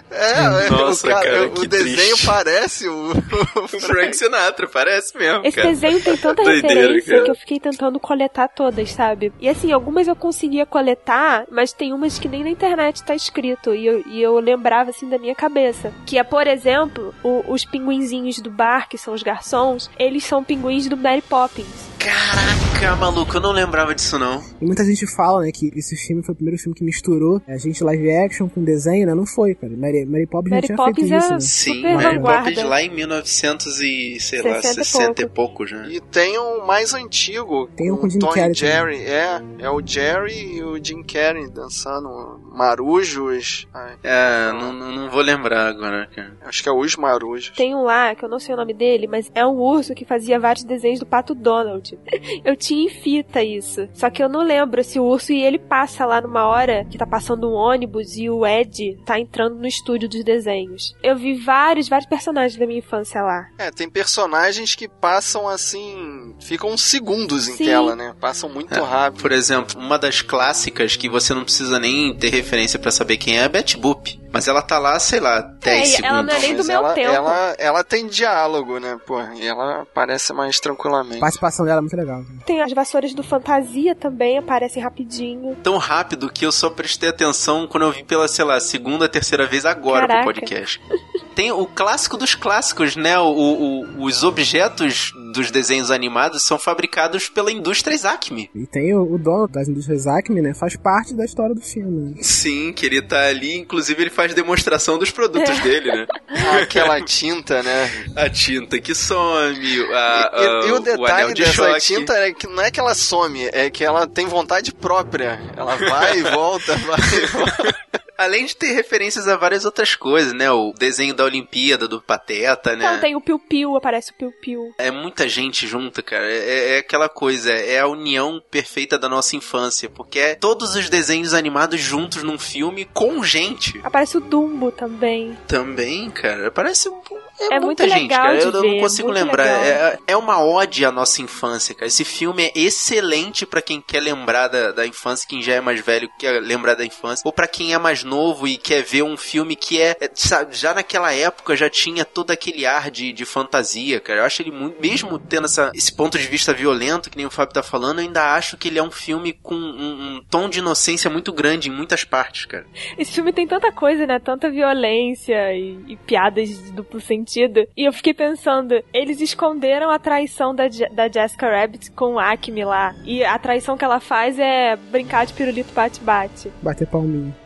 É, 0.09 0.69
Nossa, 0.69 1.05
o, 1.07 1.09
cara- 1.09 1.23
cara, 1.25 1.47
o 1.47 1.51
que 1.51 1.67
desenho 1.67 1.95
triste. 1.95 2.25
parece 2.25 2.87
o, 2.87 3.11
o 3.11 3.67
Frank 3.81 4.15
Sinatra, 4.15 4.67
parece 4.67 5.17
mesmo, 5.17 5.41
Esse 5.45 5.55
cara. 5.57 5.67
desenho 5.69 6.01
tem 6.01 6.15
tanta 6.17 6.43
Doideira, 6.43 6.75
referência 6.81 7.11
cara. 7.13 7.23
que 7.25 7.31
eu 7.31 7.35
fiquei 7.35 7.59
tentando 7.59 7.99
coletar 7.99 8.47
todas, 8.47 8.89
sabe? 8.91 9.33
E 9.39 9.49
assim, 9.49 9.71
algumas 9.71 10.07
eu 10.07 10.15
conseguia 10.15 10.65
coletar, 10.65 11.45
mas 11.51 11.73
tem 11.73 11.91
umas 11.93 12.17
que 12.19 12.27
nem 12.29 12.43
na 12.43 12.49
internet 12.49 13.03
tá 13.03 13.13
escrito. 13.15 13.73
E 13.75 13.85
eu, 13.85 14.03
e 14.07 14.21
eu 14.21 14.39
lembrava 14.39 14.91
assim 14.91 15.09
da 15.09 15.17
minha 15.17 15.35
cabeça. 15.35 15.91
Que 16.05 16.17
é, 16.17 16.23
por 16.23 16.47
exemplo, 16.47 17.13
o- 17.23 17.43
os 17.51 17.65
pinguinzinhos 17.65 18.39
do 18.39 18.49
bar, 18.49 18.87
que 18.87 18.97
são 18.97 19.13
os 19.13 19.23
garçons, 19.23 19.89
eles 19.99 20.23
são 20.23 20.43
pinguins 20.43 20.87
do 20.87 20.95
Mary 20.95 21.21
Poppins. 21.21 21.96
Caraca, 22.07 22.95
maluco, 22.95 23.35
eu 23.35 23.41
não 23.41 23.51
lembrava 23.51 23.93
disso 23.93 24.17
não. 24.17 24.41
E 24.61 24.65
muita 24.65 24.85
gente 24.85 25.05
fala, 25.13 25.41
né, 25.41 25.51
que 25.51 25.69
esse 25.75 25.97
filme 25.97 26.23
foi 26.23 26.31
o 26.31 26.35
primeiro 26.35 26.57
filme 26.57 26.73
que 26.73 26.83
misturou 26.83 27.41
a 27.45 27.57
gente 27.57 27.83
live 27.83 28.11
action 28.11 28.47
com 28.47 28.63
desenho, 28.63 29.07
né? 29.07 29.13
Não 29.13 29.25
foi, 29.25 29.55
cara. 29.55 29.75
Mary, 29.75 30.05
Mary 30.05 30.25
Poppins 30.25 30.51
Mary 30.51 30.67
já 30.67 30.75
tinha 30.75 30.77
Poppins 30.77 31.09
feito 31.09 31.13
é 31.13 31.17
isso, 31.17 31.33
né? 31.33 31.39
Sim, 31.41 31.73
Super 31.73 31.95
Mary. 31.95 32.19
Poppins 32.19 32.63
lá 32.63 32.81
em 32.81 32.89
1900 32.89 33.79
e, 33.81 34.19
sei 34.21 34.41
lá, 34.41 34.61
60 34.61 34.81
e 34.81 34.85
60 34.85 35.21
e 35.21 35.29
poucos, 35.29 35.71
né? 35.71 35.87
E 35.89 35.99
tem 35.99 36.39
um 36.39 36.65
mais 36.65 36.93
antigo. 36.93 37.67
Tem 37.75 37.91
um 37.91 37.97
com 37.97 38.09
Jim 38.09 38.19
Tom 38.19 38.29
Carrey 38.29 38.51
e 38.51 38.53
Jerry. 38.53 39.01
É, 39.01 39.41
é 39.59 39.69
o 39.69 39.81
Jerry 39.85 40.57
e 40.57 40.63
o 40.63 40.81
Jim 40.81 41.03
Carrey 41.03 41.49
dançando 41.49 42.39
marujos. 42.53 43.67
Ai, 43.73 43.95
É, 44.03 44.51
não, 44.53 44.71
não, 44.71 44.91
não 44.91 45.09
vou 45.09 45.21
lembrar 45.21 45.67
agora, 45.67 46.07
cara. 46.15 46.37
acho 46.45 46.63
que 46.63 46.69
é 46.69 46.71
os 46.71 46.95
marujos. 46.95 47.51
Tem 47.55 47.75
um 47.75 47.83
lá, 47.83 48.15
que 48.15 48.23
eu 48.23 48.29
não 48.29 48.39
sei 48.39 48.53
o 48.53 48.57
nome 48.57 48.73
dele, 48.73 49.07
mas 49.07 49.31
é 49.33 49.45
um 49.45 49.57
urso 49.57 49.93
que 49.93 50.05
fazia 50.05 50.39
vários 50.39 50.63
desenhos 50.63 50.99
do 50.99 51.05
Pato 51.05 51.33
Donald. 51.33 51.96
Eu 52.43 52.55
tinha 52.55 52.85
em 52.85 52.89
fita 52.89 53.43
isso. 53.43 53.87
Só 53.93 54.09
que 54.09 54.23
eu 54.23 54.29
não 54.29 54.41
lembro 54.43 54.83
se 54.83 54.99
o 54.99 55.03
urso 55.03 55.33
e 55.33 55.41
ele 55.43 55.59
passa 55.59 56.05
lá 56.05 56.21
numa 56.21 56.45
hora 56.47 56.85
que 56.85 56.97
tá 56.97 57.05
passando 57.05 57.49
um 57.49 57.53
ônibus 57.53 58.15
e 58.17 58.29
o 58.29 58.45
Ed 58.45 58.97
tá 59.05 59.19
entrando 59.19 59.55
no 59.55 59.67
estúdio 59.67 60.07
dos 60.07 60.23
desenhos. 60.23 60.93
Eu 61.03 61.15
vi 61.15 61.35
vários, 61.35 61.89
vários 61.89 62.07
personagens 62.07 62.57
da 62.57 62.65
minha 62.65 62.79
infância 62.79 63.21
lá. 63.21 63.47
É, 63.57 63.71
tem 63.71 63.89
personagens 63.89 64.75
que 64.75 64.87
passam 64.87 65.47
assim 65.47 66.35
ficam 66.39 66.77
segundos 66.77 67.47
em 67.47 67.53
Sim. 67.53 67.65
tela, 67.65 67.95
né? 67.95 68.15
Passam 68.19 68.49
muito 68.49 68.73
É, 68.73 68.79
rápido. 68.79 69.21
Por 69.21 69.31
exemplo, 69.31 69.79
uma 69.79 69.97
das 69.97 70.21
clássicas 70.21 70.95
que 70.95 71.09
você 71.09 71.33
não 71.33 71.43
precisa 71.43 71.79
nem 71.79 72.15
ter 72.15 72.29
referência 72.29 72.79
pra 72.79 72.91
saber 72.91 73.17
quem 73.17 73.37
é 73.37 73.43
a 73.43 73.49
Betty 73.49 73.77
Boop. 73.77 74.19
Mas 74.31 74.47
ela 74.47 74.61
tá 74.61 74.77
lá, 74.77 74.99
sei 74.99 75.19
lá, 75.19 75.39
10 75.41 75.87
e 75.87 75.91
segundos. 75.95 76.09
ela 76.11 76.23
não 76.23 76.33
é 76.33 76.39
nem 76.39 76.51
do 76.51 76.57
Mas 76.57 76.67
meu 76.67 76.77
ela, 76.77 76.93
tempo. 76.93 77.13
Ela, 77.13 77.55
ela 77.57 77.83
tem 77.83 78.07
diálogo, 78.07 78.79
né? 78.79 78.99
Pô, 79.05 79.19
e 79.35 79.47
ela 79.47 79.81
aparece 79.83 80.33
mais 80.33 80.57
A 80.57 80.61
tranquilamente. 80.61 81.19
participação 81.19 81.65
dela 81.65 81.77
é 81.79 81.81
muito 81.81 81.95
legal. 81.95 82.23
Tem 82.45 82.61
as 82.61 82.71
vassouras 82.73 83.13
do 83.13 83.23
Fantasia 83.23 83.95
também, 83.95 84.37
aparecem 84.37 84.81
rapidinho. 84.83 85.55
Tão 85.63 85.77
rápido 85.77 86.29
que 86.29 86.45
eu 86.45 86.51
só 86.51 86.69
prestei 86.69 87.09
atenção 87.09 87.67
quando 87.67 87.83
eu 87.83 87.91
vi 87.91 88.03
pela, 88.03 88.27
sei 88.27 88.45
lá, 88.45 88.59
segunda, 88.59 89.07
terceira 89.09 89.45
vez 89.47 89.65
agora 89.65 90.07
Caraca. 90.07 90.23
pro 90.25 90.33
podcast. 90.33 90.81
Tem 91.37 91.51
o 91.51 91.67
clássico 91.67 92.17
dos 92.17 92.33
clássicos, 92.33 92.95
né? 92.95 93.17
O, 93.19 93.27
o- 93.27 94.03
os 94.03 94.23
objetos 94.23 95.11
dos 95.31 95.51
desenhos 95.51 95.91
animados 95.91 96.41
são 96.41 96.57
fabricados 96.57 97.29
pela 97.29 97.51
indústria 97.51 97.95
Acme. 98.09 98.49
E 98.55 98.65
tem 98.65 98.91
o, 98.95 99.03
o 99.13 99.19
dono 99.19 99.47
das 99.47 99.67
indústrias 99.67 100.07
Acme, 100.07 100.41
né? 100.41 100.55
Faz 100.55 100.75
parte 100.75 101.13
da 101.13 101.23
história 101.23 101.53
do 101.53 101.61
filme. 101.61 102.15
né? 102.15 102.21
Sim, 102.23 102.73
que 102.73 102.87
ele 102.87 103.03
tá 103.03 103.27
ali, 103.27 103.55
inclusive 103.55 104.01
ele 104.01 104.09
faz 104.09 104.33
demonstração 104.33 104.97
dos 104.97 105.11
produtos 105.11 105.59
dele, 105.59 105.91
né? 105.91 106.07
Aquela 106.63 106.99
tinta, 107.01 107.61
né? 107.61 107.87
A 108.15 108.27
tinta 108.31 108.79
que 108.79 108.95
some, 108.95 109.59
a, 109.93 110.31
E, 110.33 110.45
a- 110.47 110.67
e 110.67 110.71
o 110.71 110.75
anel 110.77 110.81
detalhe 110.81 111.33
de 111.35 111.43
dessa 111.43 111.53
choque. 111.53 111.79
tinta 111.81 112.13
é 112.13 112.33
que 112.33 112.47
não 112.47 112.63
é 112.63 112.71
que 112.71 112.79
ela 112.79 112.95
some, 112.95 113.47
é 113.53 113.69
que 113.69 113.83
ela 113.83 114.07
tem 114.07 114.25
vontade 114.25 114.73
própria. 114.73 115.39
Ela 115.55 115.75
vai 115.75 116.17
e 116.17 116.23
volta, 116.23 116.75
vai 116.81 116.97
e 116.99 117.25
volta. 117.27 117.75
Além 118.17 118.45
de 118.45 118.55
ter 118.55 118.73
referências 118.73 119.27
a 119.27 119.35
várias 119.37 119.65
outras 119.65 119.95
coisas, 119.95 120.33
né? 120.33 120.49
O 120.51 120.73
desenho 120.73 121.13
da 121.13 121.23
Olimpíada, 121.23 121.87
do 121.87 122.01
Pateta, 122.01 122.75
né? 122.75 122.85
Então 122.85 122.99
tem 122.99 123.15
o 123.15 123.21
Piu 123.21 123.39
Piu, 123.39 123.75
aparece 123.75 124.11
o 124.11 124.13
Piu 124.15 124.31
Piu. 124.41 124.73
É 124.77 124.89
muita 124.91 125.27
gente 125.27 125.67
junta, 125.67 126.01
cara. 126.01 126.25
É, 126.25 126.75
é 126.75 126.77
aquela 126.79 127.09
coisa, 127.09 127.51
é 127.51 127.79
a 127.79 127.87
união 127.87 128.41
perfeita 128.49 128.97
da 128.97 129.07
nossa 129.07 129.35
infância. 129.35 129.89
Porque 129.89 130.19
é 130.19 130.35
todos 130.35 130.75
os 130.75 130.89
desenhos 130.89 131.33
animados 131.33 131.79
juntos 131.79 132.23
num 132.23 132.39
filme 132.39 132.85
com 132.85 133.23
gente. 133.23 133.79
Aparece 133.83 134.17
o 134.17 134.21
Dumbo 134.21 134.71
também. 134.71 135.37
Também, 135.47 136.09
cara. 136.09 136.51
Parece 136.51 136.89
um. 136.89 137.01
É, 137.39 137.55
É 137.55 137.59
muita 137.59 137.87
gente, 137.87 138.09
cara. 138.09 138.35
Eu 138.39 138.51
não 138.51 138.61
ver, 138.61 138.79
consigo 138.79 139.09
muito 139.09 139.23
lembrar. 139.23 139.43
legal. 139.43 139.63
É, 139.63 139.99
é 140.07 140.17
uma 140.17 140.43
ode 140.43 140.83
à 140.85 140.91
nossa 140.91 141.21
infância, 141.21 141.75
cara. 141.75 141.87
Esse 141.87 142.03
filme 142.03 142.43
é 142.43 142.51
excelente 142.55 143.45
pra 143.45 143.61
quem 143.61 143.81
quer 143.81 144.01
lembrar 144.01 144.47
da, 144.47 144.71
da 144.71 144.87
infância, 144.87 145.27
quem 145.27 145.41
já 145.41 145.53
é 145.53 145.61
mais 145.61 145.79
velho 145.79 146.09
quer 146.17 146.41
lembrar 146.41 146.75
da 146.75 146.85
infância, 146.85 147.21
ou 147.25 147.31
pra 147.31 147.47
quem 147.47 147.73
é 147.73 147.77
mais 147.77 148.03
novo 148.03 148.47
e 148.47 148.57
quer 148.57 148.81
ver 148.83 149.03
um 149.03 149.17
filme 149.17 149.55
que 149.55 149.79
é, 149.81 149.95
é, 149.99 150.09
sabe, 150.13 150.55
já 150.55 150.73
naquela 150.73 151.13
época 151.13 151.55
já 151.55 151.69
tinha 151.69 152.03
todo 152.05 152.31
aquele 152.31 152.65
ar 152.65 152.89
de, 152.89 153.11
de 153.13 153.25
fantasia, 153.25 153.99
cara. 153.99 154.21
Eu 154.21 154.25
acho 154.25 154.41
ele 154.41 154.51
muito, 154.51 154.81
mesmo 154.81 155.19
tendo 155.19 155.45
essa, 155.45 155.71
esse 155.75 155.95
ponto 155.95 156.17
de 156.17 156.27
vista 156.27 156.53
violento, 156.53 157.09
que 157.09 157.17
nem 157.17 157.25
o 157.25 157.31
Fábio 157.31 157.53
tá 157.53 157.63
falando, 157.63 157.99
eu 157.99 158.05
ainda 158.05 158.33
acho 158.35 158.57
que 158.57 158.67
ele 158.67 158.79
é 158.79 158.83
um 158.83 158.91
filme 158.91 159.33
com 159.33 159.55
um, 159.55 160.17
um 160.17 160.21
tom 160.29 160.49
de 160.49 160.59
inocência 160.59 161.09
muito 161.09 161.31
grande 161.31 161.69
em 161.69 161.71
muitas 161.71 162.03
partes, 162.03 162.45
cara. 162.45 162.65
Esse 162.97 163.11
filme 163.13 163.31
tem 163.31 163.47
tanta 163.47 163.71
coisa, 163.71 164.05
né? 164.05 164.19
Tanta 164.19 164.49
violência 164.49 165.53
e, 165.53 165.77
e 165.87 165.95
piadas 165.97 166.49
de 166.49 166.71
duplo 166.71 166.99
sentido. 166.99 167.26
E 167.75 167.85
eu 167.87 167.91
fiquei 167.93 168.13
pensando, 168.13 168.81
eles 168.93 169.19
esconderam 169.21 169.89
a 169.89 169.99
traição 169.99 170.53
da, 170.55 170.69
Je- 170.69 170.87
da 170.89 171.07
Jessica 171.09 171.49
Rabbit 171.49 171.91
com 171.91 172.13
o 172.13 172.19
Acme 172.19 172.63
lá. 172.63 172.95
E 173.03 173.23
a 173.23 173.37
traição 173.37 173.77
que 173.77 173.83
ela 173.85 173.99
faz 173.99 174.39
é 174.39 174.75
brincar 174.75 175.25
de 175.25 175.33
pirulito 175.33 175.73
bate-bate. 175.73 176.51
Bater 176.61 176.87
palminha. 176.87 177.35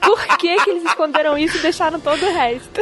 Por 0.00 0.36
que, 0.38 0.56
que 0.62 0.70
eles 0.70 0.84
esconderam 0.84 1.36
isso 1.36 1.56
e 1.58 1.62
deixaram 1.62 1.98
todo 2.00 2.22
o 2.24 2.32
resto? 2.32 2.80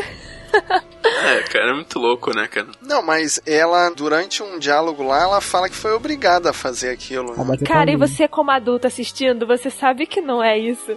É, 1.05 1.41
cara, 1.45 1.71
é 1.71 1.73
muito 1.75 1.99
louco, 1.99 2.31
né, 2.35 2.47
cara? 2.47 2.67
Não, 2.81 3.03
mas 3.03 3.41
ela, 3.47 3.89
durante 3.91 4.43
um 4.43 4.59
diálogo 4.59 5.03
lá, 5.03 5.23
ela 5.23 5.41
fala 5.41 5.69
que 5.69 5.75
foi 5.75 5.93
obrigada 5.93 6.51
a 6.51 6.53
fazer 6.53 6.91
aquilo. 6.91 7.35
Né? 7.35 7.57
Cara, 7.67 7.91
e 7.91 7.97
você 7.97 8.29
como 8.29 8.51
adulto 8.51 8.87
assistindo, 8.87 9.47
você 9.47 9.69
sabe 9.71 10.07
que 10.07 10.21
não 10.21 10.43
é 10.43 10.57
isso. 10.59 10.97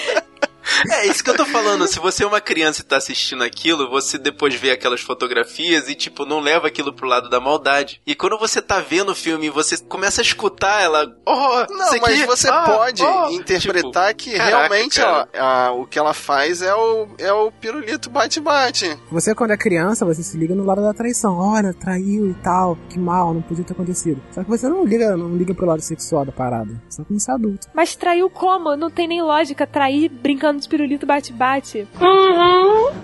É 0.89 1.07
isso 1.07 1.23
que 1.23 1.29
eu 1.29 1.35
tô 1.37 1.45
falando. 1.45 1.87
Se 1.87 1.99
você 1.99 2.23
é 2.23 2.27
uma 2.27 2.41
criança 2.41 2.81
e 2.81 2.85
tá 2.85 2.97
assistindo 2.97 3.43
aquilo, 3.43 3.89
você 3.89 4.17
depois 4.17 4.53
vê 4.55 4.71
aquelas 4.71 5.01
fotografias 5.01 5.87
e, 5.89 5.95
tipo, 5.95 6.25
não 6.25 6.39
leva 6.39 6.67
aquilo 6.67 6.93
pro 6.93 7.07
lado 7.07 7.29
da 7.29 7.39
maldade. 7.39 8.01
E 8.05 8.15
quando 8.15 8.37
você 8.37 8.61
tá 8.61 8.79
vendo 8.79 9.11
o 9.11 9.15
filme 9.15 9.47
e 9.47 9.49
você 9.49 9.77
começa 9.77 10.21
a 10.21 10.23
escutar 10.23 10.81
ela. 10.81 11.15
Oh, 11.25 11.65
Não, 11.69 11.77
mas 11.77 11.93
aqui, 12.03 12.25
você 12.25 12.49
ah, 12.49 12.63
pode 12.63 13.03
oh", 13.03 13.29
interpretar 13.31 14.13
tipo, 14.13 14.31
que 14.31 14.37
caraca, 14.37 14.57
realmente 14.57 14.99
cara. 14.99 15.27
ó, 15.33 15.39
a- 15.39 15.71
o 15.73 15.85
que 15.87 15.97
ela 15.99 16.13
faz 16.13 16.61
é 16.61 16.73
o, 16.73 17.07
é 17.17 17.31
o 17.33 17.51
pirulito 17.51 18.09
bate-bate. 18.09 18.97
Você, 19.11 19.33
quando 19.35 19.51
é 19.51 19.57
criança, 19.57 20.05
você 20.05 20.23
se 20.23 20.37
liga 20.37 20.55
no 20.55 20.65
lado 20.65 20.81
da 20.81 20.93
traição. 20.93 21.37
Olha, 21.37 21.73
traiu 21.73 22.29
e 22.29 22.33
tal. 22.35 22.77
Que 22.89 22.97
mal, 22.99 23.33
não 23.33 23.41
podia 23.41 23.63
ter 23.63 23.73
acontecido. 23.73 24.21
Só 24.31 24.43
que 24.43 24.49
você 24.49 24.67
não 24.69 24.83
liga, 24.85 25.15
não 25.17 25.35
liga 25.35 25.53
pro 25.53 25.65
lado 25.65 25.81
sexual 25.81 26.25
da 26.25 26.31
parada. 26.31 26.81
Só 26.89 27.03
que 27.03 27.13
você 27.13 27.31
é 27.31 27.33
adulto. 27.33 27.67
Mas 27.73 27.95
traiu 27.95 28.29
como? 28.29 28.75
Não 28.75 28.89
tem 28.89 29.07
nem 29.07 29.21
lógica. 29.21 29.65
Trair 29.67 30.09
brincando 30.09 30.59
de 30.59 30.67
pirulito 30.71 31.05
bate-bate. 31.05 31.85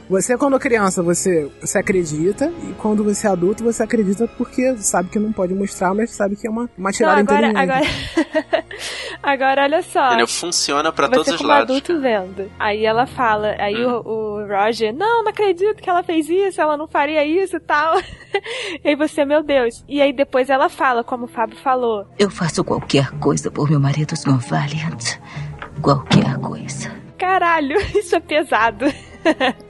Você, 0.10 0.38
quando 0.38 0.58
criança, 0.58 1.04
você, 1.04 1.52
você 1.60 1.78
acredita. 1.80 2.52
E 2.64 2.74
quando 2.74 3.04
você 3.04 3.28
é 3.28 3.30
adulto, 3.30 3.64
você 3.64 3.84
acredita 3.84 4.26
porque 4.38 4.76
sabe 4.78 5.10
que 5.10 5.20
não 5.20 5.34
pode 5.34 5.54
mostrar, 5.54 5.94
mas 5.94 6.12
sabe 6.12 6.38
que 6.38 6.48
é 6.48 6.50
uma, 6.50 6.70
uma 6.78 6.90
Não, 6.90 6.92
tirada 6.92 7.20
agora, 7.20 7.48
inteligente. 7.50 8.26
agora, 8.32 8.66
agora 9.22 9.64
olha 9.64 9.82
só. 9.84 10.08
Entendeu? 10.08 10.28
Funciona 10.28 10.92
pra 10.94 11.08
Você 11.08 11.16
todos 11.16 11.34
os 11.34 11.42
lados. 11.42 11.64
adulto 11.76 12.00
vendo. 12.00 12.50
Aí 12.58 12.86
ela 12.86 13.06
fala, 13.06 13.56
aí 13.60 13.86
Hum. 13.86 14.02
o, 14.06 14.10
o 14.44 14.48
Roger, 14.48 14.94
não, 14.94 15.24
não 15.24 15.30
acredito 15.30 15.82
que 15.82 15.90
ela 15.90 16.04
fez 16.04 16.30
isso, 16.30 16.62
ela 16.62 16.78
não 16.78 16.88
faria 16.88 17.26
isso 17.26 17.58
e 17.58 17.60
tal. 17.60 18.00
e 18.84 18.88
aí 18.88 18.96
você, 18.96 19.26
meu 19.26 19.44
Deus. 19.44 19.84
E 19.90 20.02
aí 20.02 20.14
depois 20.14 20.50
ela 20.50 20.70
fala, 20.70 21.04
como 21.04 21.26
o 21.26 21.28
Fábio 21.28 21.58
falou. 21.58 22.08
Eu 22.18 22.30
faço 22.30 22.64
qualquer 22.64 23.12
coisa 23.20 23.52
por 23.52 23.70
meu 23.70 23.80
marido 23.80 24.14
Snow 24.14 24.38
Valiant. 24.38 25.18
Qualquer 25.82 26.38
coisa. 26.40 26.92
Caralho, 27.18 27.78
isso 27.98 28.16
é 28.16 28.20
pesado. 28.20 28.86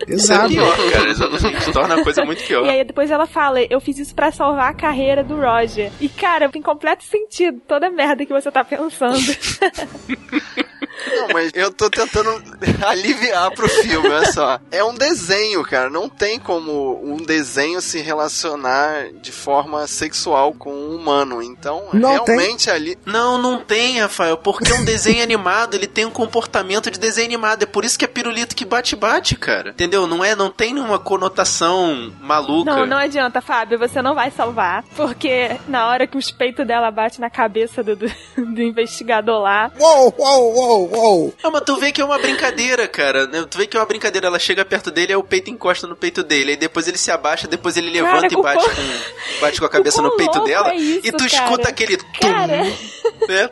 Isso 0.08 0.32
é 0.32 0.48
pior, 0.48 0.92
cara. 0.92 1.10
Exatamente. 1.10 1.72
Torna 1.72 1.96
a 1.96 2.04
coisa 2.04 2.24
muito 2.26 2.44
pior. 2.44 2.66
E 2.66 2.70
aí 2.70 2.84
depois 2.84 3.10
ela 3.10 3.26
fala, 3.26 3.62
eu 3.64 3.80
fiz 3.80 3.98
isso 3.98 4.14
pra 4.14 4.32
salvar 4.32 4.70
a 4.70 4.74
carreira 4.74 5.24
do 5.24 5.36
Roger. 5.36 5.92
E 6.00 6.08
cara, 6.10 6.50
tem 6.50 6.62
completo 6.62 7.04
sentido 7.04 7.60
toda 7.68 7.88
a 7.88 7.92
merda 7.92 8.26
que 8.26 8.34
você 8.34 8.52
tá 8.52 8.64
pensando. 8.64 9.18
Não, 11.06 11.28
mas 11.34 11.52
eu 11.54 11.72
tô 11.72 11.90
tentando 11.90 12.42
aliviar 12.86 13.52
pro 13.52 13.68
filme, 13.68 14.08
olha 14.08 14.32
só. 14.32 14.60
É 14.72 14.84
um 14.84 14.94
desenho, 14.94 15.64
cara. 15.64 15.90
Não 15.90 16.10
tem 16.10 16.40
como 16.40 17.00
um 17.04 17.18
desenho 17.18 17.82
se 17.82 18.00
relacionar 18.00 19.12
de 19.22 19.32
forma 19.32 19.86
sexual 19.88 20.54
com 20.54 20.74
um 20.74 20.96
humano. 20.96 21.42
Então, 21.42 21.90
Não 21.94 22.12
realmente 22.12 22.70
ali. 22.70 22.98
Não, 23.06 23.38
não 23.38 23.60
tem, 23.60 24.00
Rafael, 24.00 24.38
porque 24.38 24.74
um 24.74 24.86
desenho 24.86 25.24
animado, 25.24 25.76
ele 25.76 25.88
tem 25.88 26.06
um 26.06 26.12
comportamento 26.12 26.90
de 26.90 27.00
desenho 27.00 27.28
animado. 27.28 27.64
É 27.64 27.66
por 27.66 27.86
isso 27.86 27.98
que 27.98 28.06
é 28.06 28.08
pirulito 28.08 28.56
que 28.56 28.66
bate-bate, 28.66 29.36
cara. 29.36 29.70
Entendeu? 29.72 30.08
Não 30.08 30.24
é, 30.24 30.36
não 30.36 30.50
tem 30.50 30.74
nenhuma 30.74 31.00
conotação 31.00 32.14
maluca. 32.20 32.72
Não, 32.72 32.86
não 32.86 32.98
adianta, 32.98 33.42
Fábio, 33.42 33.78
você 33.78 34.02
não 34.02 34.16
vai 34.16 34.32
salvar. 34.32 34.84
Porque 34.96 35.58
na 35.68 35.88
hora 35.88 36.08
que 36.08 36.18
os 36.18 36.32
peitos 36.32 36.66
dela 36.66 36.90
bate 36.92 37.20
na 37.20 37.30
cabeça 37.30 37.84
do, 37.84 37.96
do, 37.96 38.08
do 38.38 38.62
investigador 38.62 39.42
lá. 39.42 39.72
Uou, 39.80 40.14
uou, 40.18 40.56
uou, 40.56 40.87
uou. 40.92 41.34
Não, 41.44 41.52
mas 41.52 41.62
tu 41.66 41.76
vê 41.78 41.92
que 41.92 42.02
é 42.02 42.06
uma 42.06 42.18
brincadeira, 42.20 42.88
cara. 42.88 43.28
né? 43.28 43.46
Tu 43.50 43.58
vê 43.58 43.68
que 43.68 43.76
é 43.78 43.80
uma 43.80 43.86
brincadeira. 43.86 44.28
Ela 44.28 44.40
chega 44.40 44.64
perto 44.66 44.92
dele, 44.92 45.14
aí 45.14 45.18
o 45.18 45.24
peito 45.24 45.50
encosta 45.50 45.88
no 45.88 45.96
peito 45.96 46.24
dele. 46.24 46.52
Aí 46.52 46.58
depois 46.58 46.88
ele 46.88 46.98
se 46.98 47.12
abaixa, 47.12 47.48
depois 47.48 47.78
ele 47.78 47.90
levanta 47.90 48.28
Cara, 48.30 48.34
e 48.34 48.42
bate 48.42 48.64
quão- 48.64 48.76
com, 48.76 49.40
bate 49.42 49.60
com 49.60 49.66
a 49.66 49.70
cabeça 49.70 50.02
no 50.02 50.16
peito 50.16 50.40
dela. 50.44 50.72
é 50.72 50.76
isso, 50.76 51.00
e 51.08 51.12
tu 51.12 51.18
cara? 51.18 51.26
escuta 51.28 51.70
aquele 51.70 51.98
tum, 51.98 52.06
Cara. 52.22 52.48
né? 52.48 52.78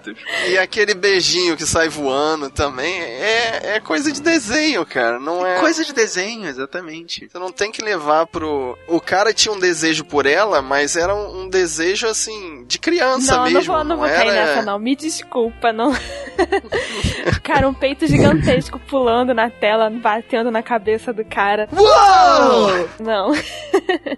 Tu- 0.04 0.15
E 0.50 0.58
aquele 0.58 0.93
beijinho 0.93 1.56
que 1.58 1.65
sai 1.65 1.89
voando 1.89 2.50
também 2.50 3.02
é, 3.02 3.76
é 3.76 3.80
coisa 3.80 4.12
de 4.12 4.21
desenho, 4.21 4.86
cara. 4.86 5.19
Não 5.19 5.45
é. 5.45 5.60
Coisa 5.60 5.84
de 5.84 5.93
desenho, 5.93 6.48
exatamente. 6.48 7.28
Você 7.30 7.38
não 7.39 7.52
tem 7.52 7.71
que 7.71 7.82
levar 7.82 8.26
pro. 8.28 8.78
O 8.88 9.02
cara 9.02 9.34
tinha 9.34 9.54
um 9.54 9.60
desejo 9.60 10.04
por 10.06 10.26
ela, 10.26 10.62
mas 10.62 10.95
era 10.95 11.13
um, 11.15 11.41
um 11.43 11.50
desejo 11.50 12.08
assim, 12.08 12.63
de 12.65 12.78
criança 12.80 13.36
não, 13.38 13.43
mesmo. 13.45 13.60
não 13.60 13.65
vou, 13.76 13.84
não 13.84 13.98
vou 13.98 14.06
era... 14.06 14.17
cair 14.17 14.32
nessa, 14.32 14.62
não. 14.62 14.80
Me 14.80 14.95
desculpa, 14.95 15.74
não. 15.74 15.91
cara, 17.44 17.68
um 17.68 17.74
peito 17.74 18.06
gigantesco 18.08 18.80
pulando 18.80 19.34
na 19.34 19.50
tela, 19.50 19.90
batendo 19.90 20.52
na 20.52 20.62
cabeça 20.64 21.12
do 21.14 21.24
cara. 21.26 21.68
Uou! 21.76 22.90
Não. 23.00 23.32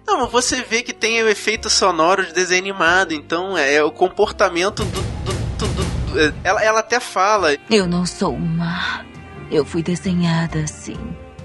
Não, 0.06 0.20
mas 0.22 0.30
você 0.32 0.62
vê 0.62 0.82
que 0.82 0.92
tem 0.92 1.22
o 1.22 1.28
efeito 1.28 1.68
sonoro 1.70 2.24
de 2.26 2.32
desenho 2.32 2.60
animado, 2.62 3.12
então 3.12 3.56
é 3.56 3.82
o 3.82 3.90
comportamento 3.90 4.84
do. 4.84 5.00
do, 5.00 5.32
do- 5.58 5.74
do- 5.74 6.12
do- 6.12 6.20
é, 6.20 6.32
ela, 6.44 6.62
ela 6.64 6.80
até 6.80 7.00
fala. 7.00 7.56
Eu 7.70 7.86
não 7.86 8.04
sou 8.06 8.36
má. 8.38 9.04
Eu 9.50 9.64
fui 9.64 9.82
desenhada 9.82 10.60
assim. 10.60 10.96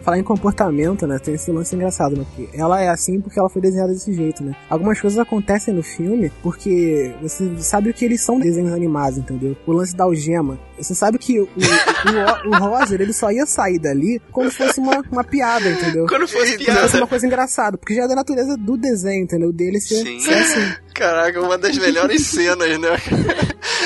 Falar 0.02 0.20
em 0.20 0.24
comportamento, 0.24 1.08
né? 1.08 1.18
Tem 1.18 1.34
esse 1.36 1.50
lance 1.50 1.74
engraçado, 1.74 2.18
né? 2.18 2.26
Porque 2.36 2.50
ela 2.60 2.82
é 2.82 2.90
assim 2.90 3.22
porque 3.22 3.40
ela 3.40 3.50
foi 3.50 3.62
desenhada 3.62 3.94
desse 3.94 4.12
jeito, 4.14 4.44
né? 4.44 4.54
Algumas 4.70 5.00
coisas 5.00 5.18
acontecem 5.18 5.74
no 5.74 5.82
filme 5.82 6.30
porque 6.42 7.16
você 7.22 7.50
sabe 7.60 7.90
o 7.90 7.94
que 7.94 8.04
eles 8.04 8.20
são 8.20 8.38
desenhos 8.38 8.74
animados, 8.74 9.18
entendeu? 9.20 9.56
O 9.66 9.72
lance 9.72 9.96
da 9.96 10.04
algema. 10.04 10.60
Você 10.84 10.94
sabe 10.96 11.18
que 11.18 11.40
o, 11.40 11.44
o, 11.46 12.50
o, 12.50 12.58
Roger, 12.60 13.02
ele 13.02 13.14
só 13.14 13.32
ia 13.32 13.46
sair 13.46 13.80
dali 13.80 14.22
quando 14.32 14.52
fosse 14.52 14.80
uma, 14.80 15.02
uma 15.12 15.24
piada, 15.24 15.70
entendeu? 15.70 16.06
Quando 16.08 16.28
fosse 16.28 16.54
Quando 16.58 16.66
piada. 16.66 16.82
fosse 16.82 16.98
uma 16.98 17.08
coisa 17.08 17.26
engraçada, 17.26 17.78
porque 17.78 17.96
já 17.96 18.04
é 18.04 18.08
da 18.08 18.16
natureza 18.16 18.56
do 18.58 18.78
desenho, 18.78 19.24
entendeu? 19.24 19.52
Dele 19.52 19.80
ser, 19.80 20.04
Sim. 20.04 20.20
ser 20.20 20.34
assim. 20.36 20.74
Caraca, 20.94 21.42
uma 21.42 21.58
das 21.58 21.78
melhores 21.78 22.28
cenas, 22.28 22.78
né? 22.80 22.90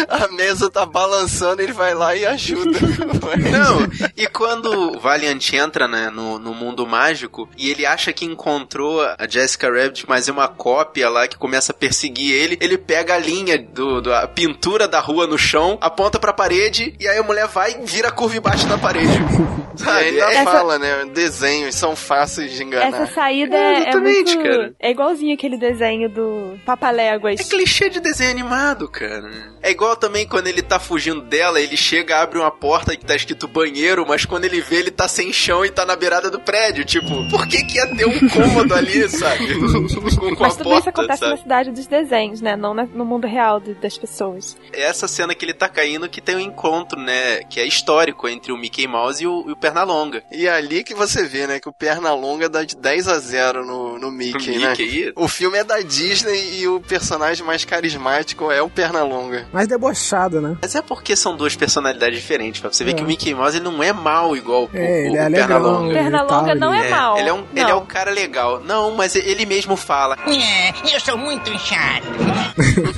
A 0.10 0.28
mesa 0.30 0.70
tá 0.70 0.86
balançando, 0.86 1.62
ele 1.62 1.72
vai 1.74 1.94
lá 1.94 2.16
e 2.16 2.26
ajuda. 2.26 2.80
Não, 3.52 4.10
e 4.16 4.28
quando 4.28 4.66
o 4.96 5.00
Valiant 5.00 5.54
entra 5.54 5.88
né, 5.88 6.10
no, 6.10 6.38
no 6.38 6.54
mundo 6.54 6.86
mágico 6.86 7.50
e 7.58 7.70
ele 7.70 7.86
acha 7.86 8.12
que 8.14 8.26
encontrou 8.26 9.02
a 9.02 9.28
Jessica 9.28 9.68
Rabbit, 9.72 10.06
mas 10.08 10.28
é 10.28 10.32
uma 10.32 10.48
cópia 10.48 11.10
lá 11.10 11.28
que 11.28 11.38
começa 11.38 11.72
a 11.72 11.76
perseguir 11.76 12.32
ele, 12.34 12.58
ele 12.62 12.78
pega 12.78 13.16
a 13.16 13.18
linha 13.18 13.58
do, 13.58 14.02
do- 14.02 14.14
a 14.14 14.28
pintura 14.28 14.88
da 14.88 15.00
rua 15.00 15.26
no 15.28 15.38
chão, 15.38 15.78
aponta 15.82 16.20
pra 16.20 16.34
parede 16.34 16.87
e 17.00 17.08
aí 17.08 17.18
a 17.18 17.24
mulher 17.24 17.48
vai 17.48 17.72
e 17.82 17.86
vira 17.86 18.10
a 18.10 18.12
curva 18.12 18.38
embaixo 18.38 18.68
da 18.68 18.78
parede. 18.78 19.08
E 19.78 19.80
Sabe? 19.80 20.06
ainda 20.06 20.34
É- 20.34 20.44
fala, 20.44 20.80
né? 20.80 21.06
Desenhos 21.14 21.76
são 21.76 21.96
fáceis 21.96 22.52
de 22.52 22.64
enganar. 22.64 22.88
Essa 23.04 23.14
saída 23.14 23.56
É, 23.56 23.84
é, 23.84 23.90
é 23.92 23.96
muito. 23.96 24.36
cara. 24.42 24.74
É 24.80 24.90
igualzinho 24.90 25.36
aquele 25.36 25.56
desenho 25.56 26.10
do 26.10 26.58
Papaléguas. 26.66 27.40
É 27.40 27.44
clichê 27.44 27.88
de 27.88 28.00
desenho 28.00 28.32
animado, 28.32 28.90
cara. 28.90 29.30
É 29.62 29.70
igual 29.70 29.96
também 29.96 30.28
quando 30.28 30.48
ele 30.48 30.64
tá 30.64 30.80
fugindo 30.80 31.22
dela, 31.22 31.62
ele 31.62 31.78
chega, 31.78 32.20
abre 32.24 32.40
uma 32.40 32.50
porta 32.50 32.96
que 32.98 33.06
tá 33.06 33.16
escrito 33.16 33.48
banheiro, 33.48 34.04
mas 34.08 34.26
quando 34.26 34.46
ele 34.46 34.62
vê, 34.62 34.78
ele 34.78 34.90
tá 34.90 35.08
sem 35.08 35.32
chão 35.32 35.64
e 35.64 35.70
tá 35.70 35.86
na 35.86 35.96
beirada 35.96 36.32
do 36.32 36.40
prédio. 36.40 36.84
Tipo, 36.84 37.30
por 37.30 37.46
que 37.48 37.64
que 37.64 37.78
ia 37.78 37.86
ter 37.96 38.08
um 38.08 38.30
cômodo 38.30 38.74
ali, 38.74 39.08
sabe? 39.08 39.46
Com, 40.18 40.36
com 40.36 40.44
Mas 40.44 40.56
tudo 40.58 40.70
isso 40.70 40.82
porta, 40.84 40.90
acontece 40.90 41.20
sabe? 41.20 41.32
na 41.34 41.38
cidade 41.38 41.72
dos 41.72 41.86
desenhos, 41.86 42.42
né? 42.42 42.56
Não 42.56 42.74
na- 42.74 42.86
no 42.86 43.06
mundo 43.06 43.28
real 43.28 43.60
de- 43.60 43.76
das 43.76 43.96
pessoas. 43.96 44.58
É 44.74 44.82
essa 44.82 45.08
cena 45.08 45.36
que 45.36 45.46
ele 45.46 45.54
tá 45.54 45.70
caindo 45.70 46.10
que 46.10 46.20
tem 46.20 46.36
um 46.36 46.40
encontro, 46.40 46.67
né? 46.98 47.44
Que 47.50 47.60
é 47.60 47.66
histórico 47.66 48.28
entre 48.28 48.52
o 48.52 48.58
Mickey 48.58 48.88
Mouse 48.88 49.24
e 49.24 49.28
o, 49.28 49.46
e 49.48 49.52
o 49.52 49.56
Pernalonga. 49.56 50.24
E 50.32 50.48
é 50.48 50.52
ali 50.52 50.84
que 50.84 50.94
você 50.94 51.24
vê, 51.26 51.48
né, 51.48 51.60
que 51.60 51.70
o 51.70 51.74
Pernalonga 51.74 52.50
dá 52.50 52.64
de 52.64 52.76
10 52.76 53.08
a 53.08 53.20
0 53.20 53.66
no, 53.66 53.98
no 54.00 54.12
Mickey, 54.12 54.58
O 54.58 54.60
né? 54.60 54.70
Mickey? 54.72 55.14
O 55.16 55.28
filme 55.28 55.58
é 55.58 55.64
da 55.64 55.80
Disney 55.82 56.60
e 56.60 56.68
o 56.68 56.80
personagem 56.82 57.46
mais 57.46 57.64
carismático 57.66 58.52
é 58.52 58.62
o 58.62 58.70
Pernalonga. 58.70 59.48
Mais 59.54 59.68
debochado, 59.68 60.42
né? 60.42 60.58
Mas 60.62 60.76
é 60.76 60.82
porque 60.82 61.16
são 61.16 61.36
duas 61.36 61.56
personalidades 61.56 62.20
diferentes. 62.20 62.62
Pra 62.62 62.72
você 62.72 62.84
ver 62.84 62.92
É. 62.92 62.94
que 62.96 63.04
o 63.04 63.06
Mickey 63.06 63.34
Mouse 63.34 63.58
ele 63.58 63.66
não 63.66 63.82
é 63.82 63.92
mal 63.94 64.36
igual 64.36 64.64
o, 64.66 64.70
É, 64.74 64.80
o, 64.80 65.08
ele 65.08 65.18
é 65.18 65.28
o 65.28 65.32
Pernalonga. 65.32 65.86
ele 65.94 65.94
Pernalonga 66.04 66.28
tal, 66.48 66.56
não 66.56 66.76
ele- 66.76 66.86
é 66.86 66.90
mal. 66.90 67.18
Ele 67.18 67.30
é, 67.30 67.34
um, 67.34 67.46
ele 67.52 67.60
é 67.60 67.68
Não. 67.68 67.80
um 67.80 67.86
cara 67.86 68.12
legal. 68.12 68.60
Não, 68.64 68.92
mas 68.96 69.16
ele 69.16 69.46
mesmo 69.46 69.76
fala. 69.76 70.18
É, 70.28 70.96
eu 70.96 71.00
sou 71.00 71.18
muito 71.18 71.50
chato. 71.60 72.08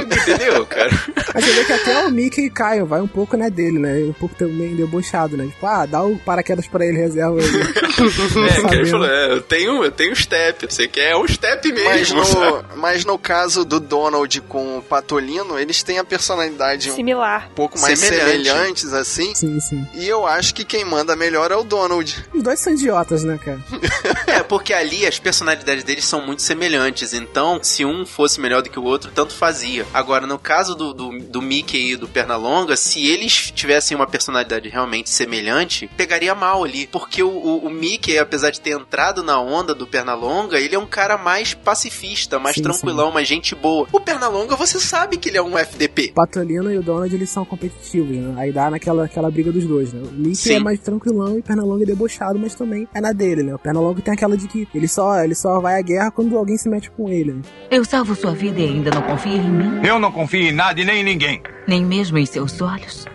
Entendeu, 0.00 0.66
cara? 0.66 0.90
Mas 1.34 1.44
você 1.44 1.52
vê 1.52 1.64
que 1.64 1.72
até 1.72 2.06
o 2.06 2.10
Mickey 2.10 2.50
cai, 2.50 2.82
vai 2.82 3.00
um 3.04 3.08
pouco, 3.08 3.36
né, 3.36 3.48
dele, 3.50 3.78
né? 3.78 3.98
Um 4.04 4.12
pouco 4.12 4.34
também 4.34 4.74
debochado, 4.74 5.36
né? 5.36 5.46
Tipo, 5.46 5.66
ah, 5.66 5.86
dá 5.86 6.02
o 6.02 6.18
paraquedas 6.18 6.66
pra 6.66 6.84
ele, 6.84 6.98
reserva 6.98 7.38
ele. 7.40 7.54
É, 7.94 8.68
que 8.68 8.74
ele 8.74 8.86
falou, 8.86 9.06
é, 9.08 9.32
eu 9.32 9.40
tenho, 9.40 9.84
eu 9.84 9.90
tenho 9.90 10.14
step. 10.16 10.66
Você 10.68 10.88
quer 10.88 11.16
um 11.16 11.26
step 11.28 11.72
Mas 11.72 12.12
mesmo. 12.12 12.24
sabe? 12.24 12.44
no, 12.44 12.64
mas 12.76 13.04
no 13.04 13.18
caso 13.18 13.64
do 13.64 13.78
Donald 13.78 14.40
com 14.42 14.78
o 14.78 14.82
Patolino, 14.82 15.58
eles 15.58 15.82
têm 15.82 15.98
a 15.98 16.04
personalidade 16.04 16.90
um 16.90 16.94
Similar. 16.94 17.50
pouco 17.54 17.78
mais 17.80 17.98
Semelhante. 17.98 18.30
semelhantes, 18.48 18.92
assim. 18.92 19.34
Sim, 19.34 19.60
sim. 19.60 19.86
E 19.94 20.08
eu 20.08 20.26
acho 20.26 20.54
que 20.54 20.64
quem 20.64 20.84
manda 20.84 21.14
melhor 21.14 21.50
é 21.52 21.56
o 21.56 21.62
Donald. 21.62 22.24
Os 22.34 22.42
dois 22.42 22.58
são 22.60 22.72
idiotas, 22.72 23.22
né, 23.22 23.38
cara? 23.42 23.60
É, 24.26 24.42
porque 24.42 24.72
ali 24.72 25.06
as 25.06 25.18
personalidades 25.18 25.84
deles 25.84 26.04
são 26.04 26.20
muito 26.24 26.42
semelhantes. 26.42 27.12
Então, 27.14 27.60
se 27.62 27.84
um 27.84 28.04
fosse 28.04 28.40
melhor 28.40 28.62
do 28.62 28.70
que 28.70 28.78
o 28.78 28.82
outro, 28.82 29.10
tanto 29.14 29.32
fazia. 29.34 29.86
Agora, 29.94 30.26
no 30.26 30.38
caso 30.38 30.74
do, 30.74 30.92
do, 30.92 31.12
do 31.34 31.42
Mickey 31.42 31.90
e 31.90 31.96
do 31.96 32.06
Pernalonga, 32.06 32.76
se 32.76 33.04
eles 33.04 33.50
tivessem 33.50 33.96
uma 33.96 34.06
personalidade 34.06 34.68
realmente 34.68 35.10
semelhante, 35.10 35.90
pegaria 35.96 36.32
mal 36.32 36.62
ali. 36.62 36.86
Porque 36.86 37.24
o, 37.24 37.28
o, 37.28 37.66
o 37.66 37.70
Mickey, 37.70 38.16
apesar 38.18 38.50
de 38.50 38.60
ter 38.60 38.70
entrado 38.70 39.24
na 39.24 39.40
onda 39.40 39.74
do 39.74 39.84
Pernalonga, 39.84 40.60
ele 40.60 40.76
é 40.76 40.78
um 40.78 40.86
cara 40.86 41.18
mais 41.18 41.52
pacifista, 41.52 42.38
mais 42.38 42.54
Sim, 42.54 42.62
tranquilão, 42.62 43.10
mais 43.10 43.26
gente 43.26 43.52
boa. 43.52 43.88
O 43.90 44.00
Pernalonga, 44.00 44.54
você 44.54 44.78
sabe 44.78 45.16
que 45.16 45.28
ele 45.28 45.36
é 45.36 45.42
um 45.42 45.58
FDP. 45.58 46.10
O 46.12 46.14
Patolino 46.14 46.70
e 46.70 46.78
o 46.78 46.82
Donald, 46.84 47.12
eles 47.12 47.30
são 47.30 47.44
competitivos, 47.44 48.16
né? 48.16 48.32
Aí 48.36 48.52
dá 48.52 48.70
naquela 48.70 49.04
aquela 49.04 49.28
briga 49.28 49.50
dos 49.50 49.66
dois, 49.66 49.92
né? 49.92 50.02
O 50.04 50.12
Mickey 50.12 50.36
Sim. 50.36 50.54
é 50.54 50.60
mais 50.60 50.78
tranquilão 50.78 51.34
e 51.34 51.40
o 51.40 51.42
Pernalonga 51.42 51.82
é 51.82 51.86
debochado, 51.86 52.38
mas 52.38 52.54
também 52.54 52.86
é 52.94 53.00
na 53.00 53.10
dele, 53.10 53.42
né? 53.42 53.52
O 53.52 53.58
Pernalonga 53.58 54.00
tem 54.00 54.14
aquela 54.14 54.36
de 54.36 54.46
que 54.46 54.68
ele 54.72 54.86
só, 54.86 55.18
ele 55.18 55.34
só 55.34 55.58
vai 55.58 55.80
à 55.80 55.82
guerra 55.82 56.12
quando 56.12 56.38
alguém 56.38 56.56
se 56.56 56.68
mete 56.68 56.92
com 56.92 57.08
ele, 57.08 57.32
né? 57.32 57.42
Eu 57.72 57.84
salvo 57.84 58.14
sua 58.14 58.32
vida 58.32 58.60
e 58.60 58.66
ainda 58.66 58.92
não 58.92 59.02
confia 59.02 59.34
em 59.34 59.50
mim? 59.50 59.80
Eu 59.84 59.98
não 59.98 60.12
confio 60.12 60.40
em 60.40 60.52
nada 60.52 60.80
e 60.80 60.84
nem 60.84 61.00
em 61.00 61.04
ninguém. 61.04 61.23
Nem 61.66 61.84
mesmo 61.84 62.18
em 62.18 62.26
seus 62.26 62.60
olhos? 62.60 63.06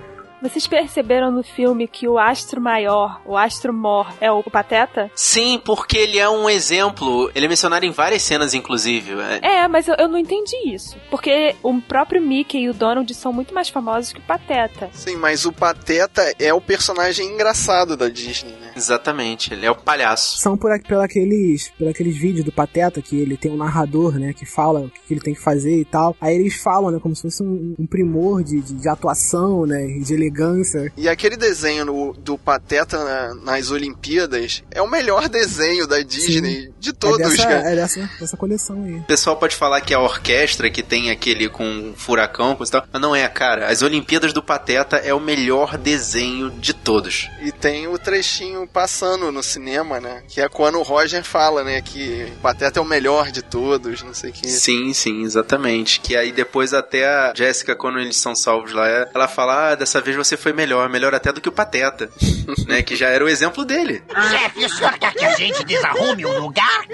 Vocês 0.41 0.65
perceberam 0.67 1.31
no 1.31 1.43
filme 1.43 1.85
que 1.85 2.07
o 2.07 2.17
astro 2.17 2.61
maior, 2.61 3.21
o 3.25 3.35
astro 3.35 3.73
mor, 3.73 4.07
é 4.21 4.31
o 4.31 4.41
Pateta? 4.41 5.11
Sim, 5.13 5.61
porque 5.63 5.97
ele 5.97 6.17
é 6.17 6.29
um 6.29 6.49
exemplo. 6.49 7.29
Ele 7.35 7.45
é 7.45 7.49
mencionado 7.49 7.85
em 7.85 7.91
várias 7.91 8.21
cenas, 8.21 8.53
inclusive. 8.53 9.19
É, 9.41 9.63
É, 9.63 9.67
mas 9.67 9.89
eu, 9.89 9.95
eu 9.95 10.07
não 10.07 10.17
entendi 10.17 10.55
isso. 10.65 10.95
Porque 11.09 11.55
o 11.61 11.81
próprio 11.81 12.21
Mickey 12.21 12.59
e 12.59 12.69
o 12.69 12.73
Donald 12.73 13.13
são 13.13 13.33
muito 13.33 13.53
mais 13.53 13.67
famosos 13.67 14.13
que 14.13 14.19
o 14.19 14.23
Pateta. 14.23 14.89
Sim, 14.93 15.17
mas 15.17 15.45
o 15.45 15.51
Pateta 15.51 16.33
é 16.39 16.53
o 16.53 16.61
personagem 16.61 17.27
engraçado 17.27 17.97
da 17.97 18.07
Disney, 18.07 18.53
né? 18.53 18.68
Exatamente, 18.79 19.53
ele 19.53 19.65
é 19.65 19.71
o 19.71 19.75
palhaço. 19.75 20.39
São 20.39 20.57
por, 20.57 20.71
por 20.83 20.97
aqueles, 20.99 21.69
por 21.77 21.87
aqueles 21.87 22.15
vídeos 22.17 22.45
do 22.45 22.51
Pateta 22.51 23.01
que 23.01 23.15
ele 23.19 23.35
tem 23.37 23.51
um 23.51 23.57
narrador, 23.57 24.17
né? 24.17 24.33
Que 24.33 24.45
fala 24.45 24.79
o 24.81 24.89
que 24.89 25.13
ele 25.13 25.19
tem 25.21 25.33
que 25.33 25.41
fazer 25.41 25.79
e 25.79 25.85
tal. 25.85 26.15
Aí 26.19 26.35
eles 26.35 26.55
falam, 26.55 26.91
né? 26.91 26.99
Como 27.01 27.15
se 27.15 27.23
fosse 27.23 27.43
um, 27.43 27.75
um 27.77 27.85
primor 27.85 28.43
de, 28.43 28.61
de, 28.61 28.73
de 28.73 28.87
atuação, 28.89 29.65
né? 29.65 29.85
De 29.99 30.13
elegância. 30.13 30.91
E 30.97 31.07
aquele 31.09 31.35
desenho 31.35 31.85
no- 31.85 32.13
do 32.13 32.37
Pateta 32.37 33.03
na- 33.03 33.35
nas 33.35 33.69
Olimpíadas 33.69 34.63
é 34.71 34.81
o 34.81 34.89
melhor 34.89 35.27
desenho 35.27 35.85
da 35.85 36.01
Disney 36.01 36.71
de 36.79 36.93
todos, 36.93 37.19
é 37.19 37.29
dessa, 37.29 37.43
cara. 37.43 37.69
é 37.71 37.75
dessa, 37.75 38.09
dessa 38.19 38.37
coleção 38.37 38.83
aí. 38.83 38.95
O 38.95 39.03
pessoal 39.03 39.35
pode 39.37 39.55
falar 39.55 39.81
que 39.81 39.93
é 39.93 39.97
a 39.97 40.01
orquestra 40.01 40.69
que 40.69 40.81
tem 40.81 41.11
aquele 41.11 41.49
com 41.49 41.93
furacão, 41.95 42.55
coisa 42.55 42.69
e 42.69 42.73
tal, 42.73 42.87
mas 42.91 43.01
não 43.01 43.15
é, 43.15 43.27
cara. 43.27 43.67
As 43.67 43.81
Olimpíadas 43.81 44.31
do 44.33 44.41
Pateta 44.41 44.97
é 44.97 45.13
o 45.13 45.19
melhor 45.19 45.77
desenho 45.77 46.49
de 46.49 46.73
todos. 46.73 47.29
E 47.41 47.51
tem 47.51 47.87
o 47.87 47.97
trechinho 47.97 48.67
passando 48.71 49.31
no 49.31 49.43
cinema, 49.43 49.99
né? 49.99 50.23
Que 50.27 50.41
é 50.41 50.49
quando 50.49 50.79
o 50.79 50.83
Roger 50.83 51.23
fala, 51.23 51.63
né? 51.63 51.81
Que 51.81 52.31
o 52.37 52.41
Pateta 52.41 52.79
é 52.79 52.81
o 52.81 52.85
melhor 52.85 53.31
de 53.31 53.41
todos, 53.41 54.01
não 54.03 54.13
sei 54.13 54.29
o 54.29 54.33
que. 54.33 54.47
Sim, 54.47 54.93
sim, 54.93 55.23
exatamente. 55.23 55.99
Que 55.99 56.15
aí 56.15 56.31
depois 56.31 56.73
até 56.73 57.07
a 57.07 57.33
Jéssica, 57.35 57.75
quando 57.75 57.99
eles 57.99 58.17
são 58.17 58.35
salvos 58.35 58.71
lá, 58.71 58.87
ela 58.87 59.27
fala: 59.27 59.71
Ah, 59.71 59.75
dessa 59.75 60.01
vez 60.01 60.15
você 60.15 60.37
foi 60.37 60.53
melhor, 60.53 60.89
melhor 60.89 61.13
até 61.13 61.31
do 61.31 61.41
que 61.41 61.49
o 61.49 61.51
Pateta. 61.51 62.09
né? 62.67 62.81
Que 62.81 62.95
já 62.95 63.09
era 63.09 63.23
o 63.23 63.29
exemplo 63.29 63.65
dele. 63.65 64.03
Chefe, 64.29 64.65
o 64.65 64.69
senhor 64.69 64.97
quer 64.97 65.13
que 65.13 65.25
a 65.25 65.35
gente 65.35 65.63
desarrume 65.63 66.25
o 66.25 66.39
lugar? 66.39 66.85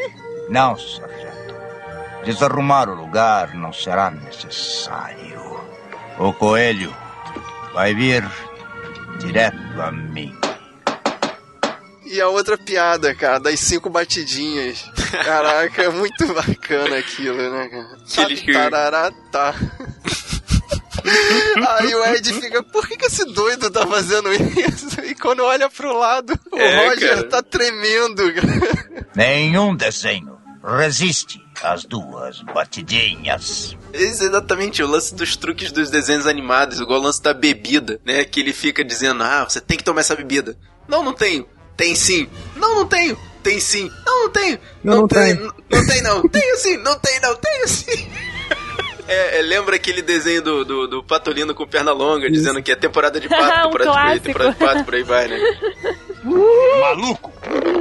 Não, 0.49 0.77
sargento. 0.77 1.55
Desarrumar 2.23 2.89
o 2.89 2.95
lugar 2.95 3.53
não 3.53 3.71
será 3.71 4.09
necessário. 4.09 5.35
O 6.17 6.33
coelho 6.33 6.95
vai 7.73 7.93
vir 7.93 8.23
direto 9.19 9.81
a 9.81 9.91
mim. 9.91 10.35
E 12.15 12.21
a 12.21 12.29
outra 12.29 12.57
piada, 12.57 13.13
cara, 13.13 13.39
das 13.39 13.59
cinco 13.59 13.89
batidinhas. 13.89 14.85
Caraca, 15.23 15.83
é 15.83 15.89
muito 15.89 16.25
bacana 16.33 16.97
aquilo, 16.97 17.35
né, 17.51 17.67
cara? 17.67 18.35
Que- 18.35 18.53
Tararatá. 18.53 19.53
Aí 21.77 21.93
o 21.93 22.05
Ed 22.05 22.33
fica, 22.33 22.63
por 22.63 22.87
que, 22.87 22.97
que 22.97 23.05
esse 23.05 23.25
doido 23.25 23.69
tá 23.69 23.85
fazendo 23.85 24.31
isso? 24.33 25.01
E 25.03 25.13
quando 25.13 25.43
olha 25.43 25.69
pro 25.69 25.97
lado, 25.97 26.39
o 26.51 26.57
É, 26.57 26.87
Roger 26.89 27.09
cara. 27.09 27.23
tá 27.29 27.43
tremendo. 27.43 28.23
Nenhum 29.15 29.75
desenho 29.75 30.35
resiste 30.63 31.39
às 31.61 31.85
duas 31.85 32.41
batidinhas. 32.53 33.77
Esse 33.93 34.23
é 34.23 34.27
exatamente 34.27 34.81
o 34.81 34.87
lance 34.87 35.13
dos 35.13 35.35
truques 35.35 35.71
dos 35.71 35.89
desenhos 35.91 36.25
animados, 36.25 36.79
igual 36.79 36.99
o 36.99 37.03
lance 37.03 37.21
da 37.21 37.33
bebida, 37.33 37.99
né? 38.05 38.23
Que 38.25 38.39
ele 38.39 38.51
fica 38.53 38.83
dizendo, 38.83 39.21
ah, 39.23 39.43
você 39.47 39.61
tem 39.61 39.77
que 39.77 39.83
tomar 39.83 40.01
essa 40.01 40.15
bebida. 40.15 40.57
Não, 40.87 41.03
não 41.03 41.13
tenho. 41.13 41.45
Tem 41.77 41.95
sim. 41.95 42.29
Não, 42.55 42.75
não 42.75 42.87
tenho. 42.87 43.17
Tem 43.43 43.59
sim. 43.59 43.91
Não, 44.05 44.23
não 44.23 44.29
tenho. 44.29 44.59
Não, 44.83 44.95
não 44.97 45.07
tem. 45.07 45.35
tem. 45.35 45.35
Não, 45.35 45.53
não 45.69 45.87
tem 45.87 46.01
não. 46.01 46.21
Tenho 46.29 46.57
sim. 46.57 46.77
Não 46.77 46.99
tem 46.99 47.19
não. 47.19 47.35
Tenho 47.35 47.67
sim. 47.67 48.11
É, 49.07 49.39
é, 49.39 49.41
lembra 49.43 49.75
aquele 49.75 50.01
desenho 50.01 50.41
do, 50.41 50.65
do, 50.65 50.87
do 50.87 51.03
Patolino 51.03 51.53
com 51.53 51.67
perna 51.67 51.91
longa, 51.91 52.29
dizendo 52.29 52.61
que 52.63 52.71
é 52.71 52.75
temporada 52.75 53.19
de 53.19 53.29
pato, 53.29 53.67
Um 53.69 53.71
temporada 53.71 54.13
de 54.15 54.19
temporada 54.19 54.51
de 54.51 54.57
pato, 54.57 54.83
por 54.83 54.95
aí 54.95 55.03
vai, 55.03 55.27
né? 55.27 55.39
Maluco! 56.81 57.31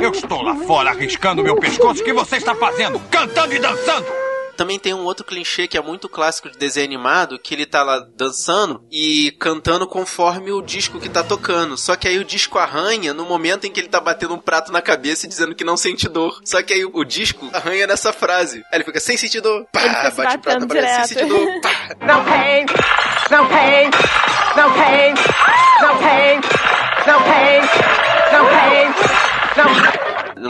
Eu 0.03 0.11
estou 0.11 0.43
lá 0.43 0.55
fora 0.67 0.91
arriscando 0.91 1.43
meu 1.43 1.57
pescoço. 1.57 2.03
O 2.03 2.05
que 2.05 2.13
você 2.13 2.37
está 2.37 2.55
fazendo? 2.55 3.01
Cantando 3.11 3.55
e 3.55 3.59
dançando! 3.59 4.24
Também 4.55 4.79
tem 4.79 4.95
um 4.95 5.05
outro 5.05 5.25
clichê 5.25 5.67
que 5.67 5.77
é 5.77 5.83
muito 5.83 6.09
clássico 6.09 6.51
de 6.51 6.59
desenho 6.59 6.87
animado, 6.87 7.39
que 7.39 7.55
ele 7.55 7.67
tá 7.67 7.83
lá 7.83 8.05
dançando 8.17 8.85
e 8.91 9.33
cantando 9.39 9.87
conforme 9.87 10.51
o 10.53 10.63
disco 10.63 11.01
que 11.01 11.09
tá 11.09 11.23
tocando. 11.23 11.77
Só 11.77 11.97
que 11.97 12.09
aí 12.09 12.19
o 12.19 12.25
disco 12.25 12.59
arranha 12.59 13.13
no 13.13 13.25
momento 13.25 13.67
em 13.67 13.71
que 13.71 13.81
ele 13.81 13.89
tá 13.89 14.01
batendo 14.01 14.35
um 14.35 14.39
prato 14.39 14.73
na 14.73 14.81
cabeça 14.81 15.27
e 15.27 15.29
dizendo 15.29 15.55
que 15.55 15.65
não 15.65 15.77
sente 15.77 16.09
dor. 16.09 16.41
Só 16.45 16.63
que 16.63 16.73
aí 16.73 16.85
o 16.85 17.05
disco 17.05 17.49
arranha 17.53 17.87
nessa 17.87 18.13
frase. 18.13 18.59
Aí 18.71 18.79
ele 18.79 18.85
fica 18.85 19.01
sem 19.01 19.17
sentir 19.17 19.41
dor, 19.41 19.67
pá, 19.73 19.81
bate 20.17 20.37
o 20.37 20.41
prato 20.41 20.61
na 20.61 20.67
parede, 20.67 21.09
sem 21.09 21.19
sentir 21.19 21.29
dor, 21.29 21.47
pá. 21.61 21.71
No 22.05 22.25
pain, 22.25 22.67
no 23.31 23.49
pain, 23.49 23.91
no 24.57 24.71
pain, 24.75 25.15
no 25.81 25.99
pain, 25.99 26.41
no 27.07 27.25
pain, 27.25 28.04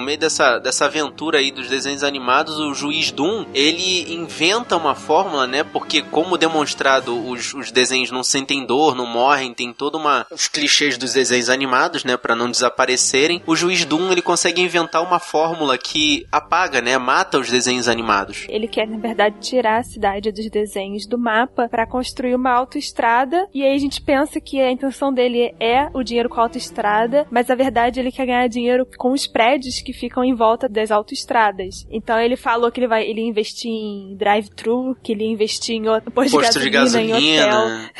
meio 0.05 0.19
dessa, 0.19 0.59
dessa 0.59 0.87
aventura 0.87 1.39
aí 1.39 1.51
dos 1.51 1.69
desenhos 1.69 2.05
animados, 2.05 2.59
o 2.59 2.75
juiz 2.75 3.11
Doom, 3.11 3.47
ele 3.55 4.13
inventa 4.13 4.77
uma 4.77 4.95
fórmula, 4.95 5.47
né? 5.47 5.65
Porque 5.65 6.03
como 6.03 6.39
demonstrado, 6.39 7.29
os, 7.29 7.55
os 7.55 7.71
desenhos 7.71 8.11
não 8.11 8.23
sentem 8.23 8.65
dor, 8.65 8.95
não 8.95 9.07
morrem, 9.07 9.55
tem 9.55 9.73
todo 9.73 9.97
uma 9.97 10.27
os 10.31 10.49
clichês 10.49 10.99
dos 10.99 11.13
desenhos 11.13 11.49
animados, 11.49 12.05
né, 12.05 12.17
para 12.17 12.37
não 12.37 12.51
desaparecerem. 12.51 13.43
O 13.47 13.57
juiz 13.57 13.85
Doom, 13.85 14.11
ele 14.13 14.23
consegue 14.23 14.61
inventar 14.61 15.03
uma 15.03 15.19
fórmula 15.19 15.79
que 15.79 16.27
apaga, 16.31 16.81
né, 16.81 16.99
mata 16.99 17.39
os 17.39 17.51
desenhos 17.51 17.89
animados. 17.89 18.47
Ele 18.49 18.69
quer, 18.69 18.87
na 18.87 18.99
verdade, 18.99 19.37
tirar 19.41 19.79
a 19.79 19.83
cidade 19.83 20.31
dos 20.31 20.51
desenhos 20.51 21.07
do 21.07 21.19
mapa 21.19 21.69
para 21.69 21.87
construir 21.87 22.35
uma 22.35 22.51
autoestrada, 22.51 23.49
e 23.55 23.63
aí 23.63 23.75
a 23.75 23.79
gente 23.79 24.01
pensa 24.03 24.41
que 24.41 24.61
a 24.61 24.71
intenção 24.71 25.13
dele 25.13 25.55
é 25.59 25.89
o 25.95 26.03
dinheiro 26.03 26.29
com 26.29 26.41
a 26.41 26.45
autoestrada, 26.45 27.27
mas 27.31 27.47
na 27.47 27.55
verdade 27.55 28.01
ele 28.01 28.13
quer 28.13 28.27
ganhar 28.27 28.49
dinheiro 28.49 28.87
com 28.99 29.13
os 29.13 29.27
prédios 29.27 29.81
que 29.81 29.93
ficam 29.99 30.25
em 30.25 30.35
volta 30.35 30.69
das 30.69 30.91
autoestradas. 30.91 31.87
Então 31.91 32.19
ele 32.19 32.37
falou 32.37 32.71
que 32.71 32.81
ele 32.81 32.89
vai 32.89 33.05
ele 33.05 33.21
investir 33.21 33.71
em 33.71 34.17
drive-thru, 34.17 34.97
que 35.03 35.13
ele 35.13 35.25
investir 35.25 35.77
em 35.77 35.85
posto, 36.11 36.37
Posto 36.37 36.59
de 36.59 36.65
de 36.65 36.71
gasolina, 36.71 37.19
em 37.19 37.41
hotel. 37.41 37.51
gasolina. 37.51 37.91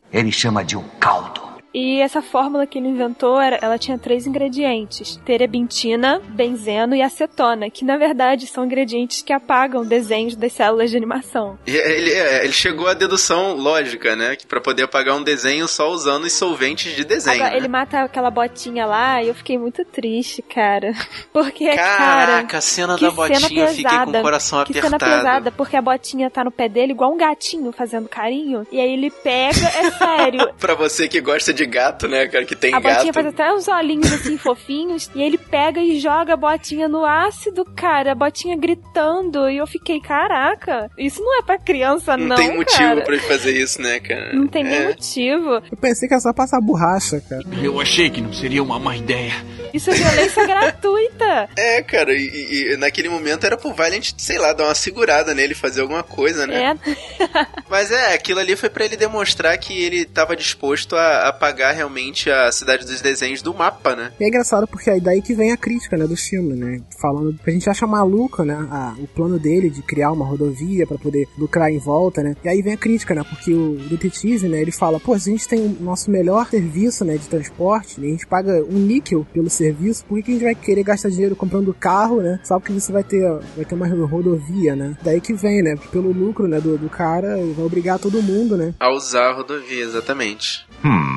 Ele 0.12 0.32
chama 0.32 0.64
de 0.64 0.76
um 0.76 0.84
caldo. 1.00 1.42
E 1.74 2.00
essa 2.00 2.22
fórmula 2.22 2.66
que 2.66 2.78
ele 2.78 2.86
inventou, 2.86 3.40
era, 3.40 3.58
ela 3.60 3.76
tinha 3.76 3.98
três 3.98 4.26
ingredientes: 4.26 5.16
terebintina, 5.24 6.22
benzeno 6.28 6.94
e 6.94 7.02
acetona, 7.02 7.68
que 7.68 7.84
na 7.84 7.96
verdade 7.96 8.46
são 8.46 8.64
ingredientes 8.64 9.22
que 9.22 9.32
apagam 9.32 9.84
desenhos 9.84 10.36
das 10.36 10.52
células 10.52 10.90
de 10.90 10.96
animação. 10.96 11.58
E 11.66 11.76
Ele, 11.76 12.12
é, 12.12 12.44
ele 12.44 12.52
chegou 12.52 12.86
à 12.86 12.94
dedução 12.94 13.54
lógica, 13.56 14.14
né? 14.14 14.36
Que 14.36 14.46
pra 14.46 14.60
poder 14.60 14.84
apagar 14.84 15.16
um 15.16 15.22
desenho 15.22 15.66
só 15.66 15.90
usando 15.90 16.24
os 16.24 16.32
solventes 16.32 16.94
de 16.94 17.04
desenho. 17.04 17.36
Agora, 17.36 17.50
né? 17.50 17.56
ele 17.56 17.68
mata 17.68 18.00
aquela 18.02 18.30
botinha 18.30 18.86
lá 18.86 19.22
e 19.22 19.28
eu 19.28 19.34
fiquei 19.34 19.58
muito 19.58 19.84
triste, 19.84 20.42
cara. 20.42 20.92
Porque, 21.32 21.74
Caraca, 21.74 22.46
cara. 22.46 22.58
a 22.58 22.60
cena 22.60 22.96
que 22.96 23.04
da 23.04 23.10
botinha, 23.10 23.40
cena 23.40 23.60
eu 23.60 23.68
fiquei 23.68 23.84
com 23.84 23.96
o 23.96 24.06
pesada. 24.06 24.22
coração 24.22 24.64
que 24.64 24.78
apertado. 24.78 24.98
cena 25.04 25.16
pesada, 25.16 25.50
porque 25.50 25.76
a 25.76 25.82
botinha 25.82 26.30
tá 26.30 26.44
no 26.44 26.50
pé 26.52 26.68
dele 26.68 26.92
igual 26.92 27.12
um 27.12 27.16
gatinho 27.16 27.72
fazendo 27.72 28.08
carinho. 28.08 28.66
E 28.70 28.80
aí 28.80 28.92
ele 28.92 29.10
pega, 29.10 29.66
é 29.66 29.90
sério. 29.90 30.52
Pra 30.60 30.74
você 30.74 31.08
que 31.08 31.20
gosta 31.20 31.52
de 31.52 31.63
gato, 31.66 32.06
né, 32.08 32.26
cara, 32.28 32.44
que 32.44 32.54
tem 32.56 32.74
a 32.74 32.80
botinha 32.80 33.04
gato. 33.04 33.14
faz 33.14 33.26
até 33.26 33.52
uns 33.52 33.68
olhinhos 33.68 34.12
assim 34.12 34.36
fofinhos. 34.38 35.10
E 35.14 35.22
ele 35.22 35.38
pega 35.38 35.80
e 35.80 35.98
joga 36.00 36.34
a 36.34 36.36
botinha 36.36 36.88
no 36.88 37.04
ácido, 37.04 37.64
cara. 37.64 38.12
A 38.12 38.14
botinha 38.14 38.56
gritando. 38.56 39.48
E 39.48 39.56
eu 39.56 39.66
fiquei, 39.66 40.00
caraca, 40.00 40.90
isso 40.98 41.22
não 41.22 41.38
é 41.38 41.42
pra 41.42 41.58
criança, 41.58 42.16
não. 42.16 42.28
Não, 42.28 42.36
tem 42.36 42.56
motivo 42.56 42.78
cara. 42.78 43.00
pra 43.02 43.14
ele 43.14 43.22
fazer 43.22 43.56
isso, 43.56 43.80
né, 43.80 44.00
cara? 44.00 44.32
Não 44.32 44.46
tem 44.46 44.64
nem 44.64 44.74
É. 44.74 44.86
motivo. 44.88 45.50
Eu 45.70 45.76
pensei 45.80 46.08
que 46.08 46.14
era 46.14 46.20
só 46.20 46.32
passar 46.32 46.60
borracha, 46.60 47.20
cara. 47.28 47.42
Eu 47.62 47.80
achei 47.80 48.10
que 48.10 48.20
não 48.20 48.32
seria 48.32 48.62
uma 48.62 48.78
má 48.78 48.96
ideia. 48.96 49.32
Isso 49.74 49.90
é 49.90 49.94
violência 49.94 50.46
gratuita. 50.46 51.48
É, 51.56 51.82
cara, 51.82 52.14
e, 52.14 52.72
e- 52.72 52.76
naquele 52.76 53.08
momento 53.08 53.44
era 53.44 53.56
pro 53.56 53.72
Valiant, 53.74 54.12
sei 54.16 54.38
lá, 54.38 54.52
dar 54.52 54.64
uma 54.64 54.74
segurada 54.74 55.34
nele, 55.34 55.54
fazer 55.54 55.80
alguma 55.82 56.02
coisa, 56.02 56.46
né? 56.46 56.76
É. 56.78 56.94
Mas 57.68 57.90
é, 57.90 58.14
aquilo 58.14 58.40
ali 58.40 58.54
foi 58.56 58.70
pra 58.70 58.84
ele 58.84 58.96
demonstrar 58.96 59.56
que 59.58 59.82
ele 59.82 60.04
tava 60.04 60.36
disposto 60.36 60.94
a 60.96 61.28
apagar 61.28 61.74
realmente 61.74 62.30
a 62.30 62.50
cidade 62.52 62.84
dos 62.86 63.00
desenhos 63.00 63.42
do 63.42 63.52
mapa, 63.52 63.96
né? 63.96 64.12
E 64.20 64.24
é 64.24 64.28
engraçado 64.28 64.66
porque 64.66 64.88
aí 64.90 65.00
daí 65.00 65.20
que 65.20 65.34
vem 65.34 65.52
a 65.52 65.56
crítica, 65.56 65.96
né, 65.96 66.06
do 66.06 66.16
filme, 66.16 66.54
né? 66.54 66.80
Falando 67.00 67.34
que 67.42 67.50
a 67.50 67.52
gente 67.52 67.68
acha 67.68 67.86
maluco, 67.86 68.44
né, 68.44 68.54
a- 68.70 68.94
o 68.98 69.06
plano 69.08 69.38
dele 69.38 69.70
de 69.70 69.82
criar 69.82 70.12
uma 70.12 70.24
rodovia 70.24 70.86
pra 70.86 70.96
poder 70.98 71.26
lucrar 71.36 71.70
em 71.70 71.78
volta, 71.78 72.22
né? 72.22 72.36
E 72.44 72.48
aí 72.48 72.62
vem 72.62 72.74
a 72.74 72.76
crítica, 72.76 73.14
né? 73.14 73.22
Porque 73.28 73.52
o 73.52 73.76
detetive, 73.88 74.48
né, 74.48 74.60
ele 74.60 74.70
fala, 74.72 75.00
pô, 75.00 75.18
se 75.18 75.28
a 75.30 75.32
gente 75.32 75.48
tem 75.48 75.60
o 75.60 75.76
nosso 75.82 76.10
melhor 76.10 76.48
serviço, 76.48 77.04
né, 77.04 77.16
de 77.16 77.26
transporte, 77.26 78.00
né, 78.00 78.06
a 78.06 78.10
gente 78.10 78.26
paga 78.26 78.62
um 78.64 78.78
níquel 78.78 79.26
pelo 79.32 79.50
serviço, 79.50 79.63
por 79.72 80.16
que 80.16 80.22
que 80.22 80.30
a 80.30 80.34
gente 80.34 80.44
vai 80.44 80.54
querer 80.54 80.82
gastar 80.82 81.10
dinheiro 81.10 81.36
comprando 81.36 81.74
carro, 81.74 82.20
né? 82.20 82.40
Só 82.42 82.58
porque 82.58 82.72
você 82.72 82.92
vai 82.92 83.04
ter, 83.04 83.22
vai 83.56 83.64
ter 83.64 83.74
uma 83.74 83.86
rodovia, 84.06 84.74
né? 84.74 84.96
Daí 85.02 85.20
que 85.20 85.34
vem, 85.34 85.62
né? 85.62 85.74
Pelo 85.92 86.12
lucro, 86.12 86.46
né, 86.48 86.60
do, 86.60 86.76
do 86.76 86.88
cara, 86.88 87.36
vai 87.36 87.64
obrigar 87.64 87.98
todo 87.98 88.22
mundo, 88.22 88.56
né? 88.56 88.74
A 88.80 88.90
usar 88.90 89.30
a 89.30 89.32
rodovia, 89.32 89.84
exatamente. 89.84 90.66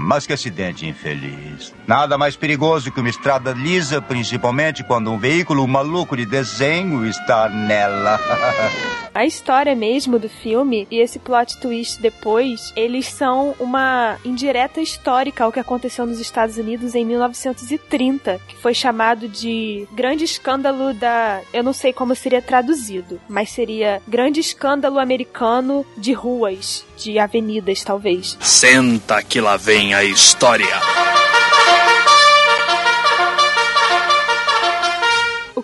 Mas 0.08 0.26
que 0.26 0.32
acidente 0.32 0.88
infeliz. 0.88 1.74
Nada 1.86 2.18
mais 2.18 2.34
perigoso 2.34 2.94
que 2.94 3.02
uma 3.02 3.10
estrada 3.10 3.52
lisa, 3.52 4.02
principalmente 4.02 4.82
quando 4.82 5.12
um 5.12 5.18
veículo 5.18 5.68
maluco 5.68 6.16
de 6.16 6.26
desenho 6.26 7.06
está 7.06 7.50
nela. 7.50 8.18
A 9.18 9.26
história 9.26 9.76
mesmo 9.76 10.20
do 10.20 10.30
filme 10.30 10.88
e 10.92 11.00
esse 11.00 11.18
plot 11.18 11.60
twist 11.60 12.00
depois, 12.00 12.72
eles 12.76 13.08
são 13.08 13.56
uma 13.60 14.16
indireta 14.24 14.80
histórica 14.80 15.44
ao 15.44 15.52
que 15.52 15.60
aconteceu 15.60 16.06
nos 16.06 16.20
Estados 16.20 16.56
Unidos 16.58 16.94
em 16.94 17.04
1930, 17.04 18.40
que 18.48 18.56
foi 18.58 18.76
chamado 18.76 19.28
de 19.28 19.88
Grande 19.92 20.24
Escândalo 20.24 20.94
da. 20.94 21.42
Eu 21.52 21.64
não 21.64 21.74
sei 21.74 21.92
como 21.92 22.14
seria 22.14 22.44
traduzido, 22.44 23.20
mas 23.28 23.50
seria 23.50 24.04
Grande 24.08 24.40
Escândalo 24.40 25.00
Americano 25.00 25.84
de 25.98 26.14
Ruas, 26.14 26.86
de 26.98 27.20
avenidas, 27.20 27.84
talvez. 27.84 28.38
Senta 28.42 29.22
que 29.22 29.40
lá 29.40 29.56
vem 29.56 29.94
a 29.94 30.04
história. 30.04 30.66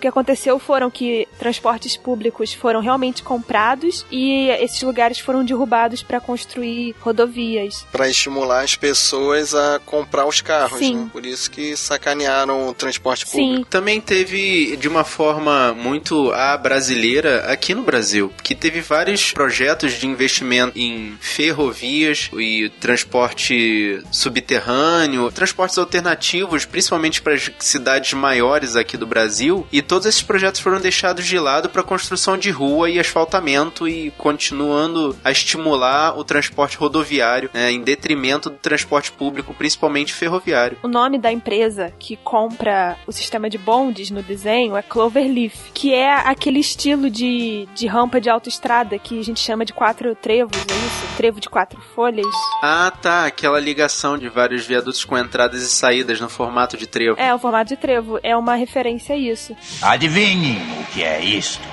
Que 0.04 0.08
aconteceu 0.08 0.58
foram 0.58 0.90
que 0.90 1.26
transportes 1.38 1.96
públicos 1.96 2.52
foram 2.52 2.80
realmente 2.80 3.22
comprados 3.22 4.04
e 4.10 4.48
esses 4.50 4.82
lugares 4.82 5.18
foram 5.18 5.42
derrubados 5.42 6.02
para 6.02 6.20
construir 6.20 6.94
rodovias. 7.00 7.86
Pra 7.90 8.06
estimular 8.06 8.60
as 8.60 8.76
pessoas 8.76 9.54
a 9.54 9.80
comprar 9.86 10.26
os 10.26 10.42
carros, 10.42 10.78
Sim. 10.78 10.96
né? 10.96 11.10
Por 11.10 11.24
isso 11.24 11.50
que 11.50 11.74
sacanearam 11.74 12.68
o 12.68 12.74
transporte 12.74 13.24
público. 13.26 13.64
Também 13.64 13.98
teve, 13.98 14.76
de 14.76 14.88
uma 14.88 15.04
forma 15.04 15.72
muito 15.72 16.30
a 16.32 16.54
brasileira, 16.58 17.46
aqui 17.46 17.74
no 17.74 17.82
Brasil, 17.82 18.30
que 18.42 18.54
teve 18.54 18.82
vários 18.82 19.32
projetos 19.32 19.92
de 19.92 20.06
investimento 20.06 20.78
em 20.78 21.16
ferrovias 21.18 22.28
e 22.34 22.68
transporte 22.78 24.02
subterrâneo, 24.10 25.32
transportes 25.32 25.78
alternativos, 25.78 26.66
principalmente 26.66 27.22
para 27.22 27.32
as 27.32 27.50
cidades 27.58 28.12
maiores 28.12 28.76
aqui 28.76 28.98
do 28.98 29.06
Brasil, 29.06 29.66
e 29.72 29.80
todos 29.94 30.08
esses 30.08 30.22
projetos 30.22 30.60
foram 30.60 30.80
deixados 30.80 31.24
de 31.24 31.38
lado 31.38 31.68
para 31.68 31.80
construção 31.80 32.36
de 32.36 32.50
rua 32.50 32.90
e 32.90 32.98
asfaltamento 32.98 33.86
e 33.86 34.10
continuando 34.18 35.16
a 35.22 35.30
estimular 35.30 36.18
o 36.18 36.24
transporte 36.24 36.76
rodoviário, 36.76 37.48
né, 37.54 37.70
em 37.70 37.80
detrimento 37.80 38.50
do 38.50 38.56
transporte 38.56 39.12
público, 39.12 39.54
principalmente 39.54 40.12
ferroviário. 40.12 40.78
O 40.82 40.88
nome 40.88 41.16
da 41.16 41.30
empresa 41.30 41.92
que 41.96 42.16
compra 42.16 42.96
o 43.06 43.12
sistema 43.12 43.48
de 43.48 43.56
bondes 43.56 44.10
no 44.10 44.20
desenho 44.20 44.76
é 44.76 44.82
Cloverleaf, 44.82 45.70
que 45.72 45.94
é 45.94 46.12
aquele 46.12 46.58
estilo 46.58 47.08
de, 47.08 47.68
de 47.72 47.86
rampa 47.86 48.20
de 48.20 48.28
autoestrada 48.28 48.98
que 48.98 49.20
a 49.20 49.22
gente 49.22 49.38
chama 49.38 49.64
de 49.64 49.72
quatro 49.72 50.12
trevos, 50.16 50.56
é 50.56 50.74
isso? 50.74 51.16
Trevo 51.16 51.38
de 51.38 51.48
quatro 51.48 51.80
folhas. 51.94 52.26
Ah, 52.60 52.92
tá. 53.00 53.26
Aquela 53.26 53.60
ligação 53.60 54.18
de 54.18 54.28
vários 54.28 54.66
viadutos 54.66 55.04
com 55.04 55.16
entradas 55.16 55.62
e 55.62 55.68
saídas 55.68 56.20
no 56.20 56.28
formato 56.28 56.76
de 56.76 56.88
trevo. 56.88 57.20
É, 57.20 57.32
o 57.32 57.38
formato 57.38 57.68
de 57.68 57.76
trevo. 57.76 58.18
É 58.24 58.36
uma 58.36 58.56
referência 58.56 59.14
a 59.14 59.18
isso. 59.18 59.54
Adivinhem 59.84 60.80
o 60.80 60.84
que 60.94 61.02
é 61.02 61.22
isto? 61.22 61.68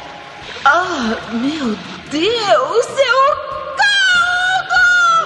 Ah, 0.65 1.15
meu 1.31 1.77
Deus, 2.11 2.87
eu 2.89 3.35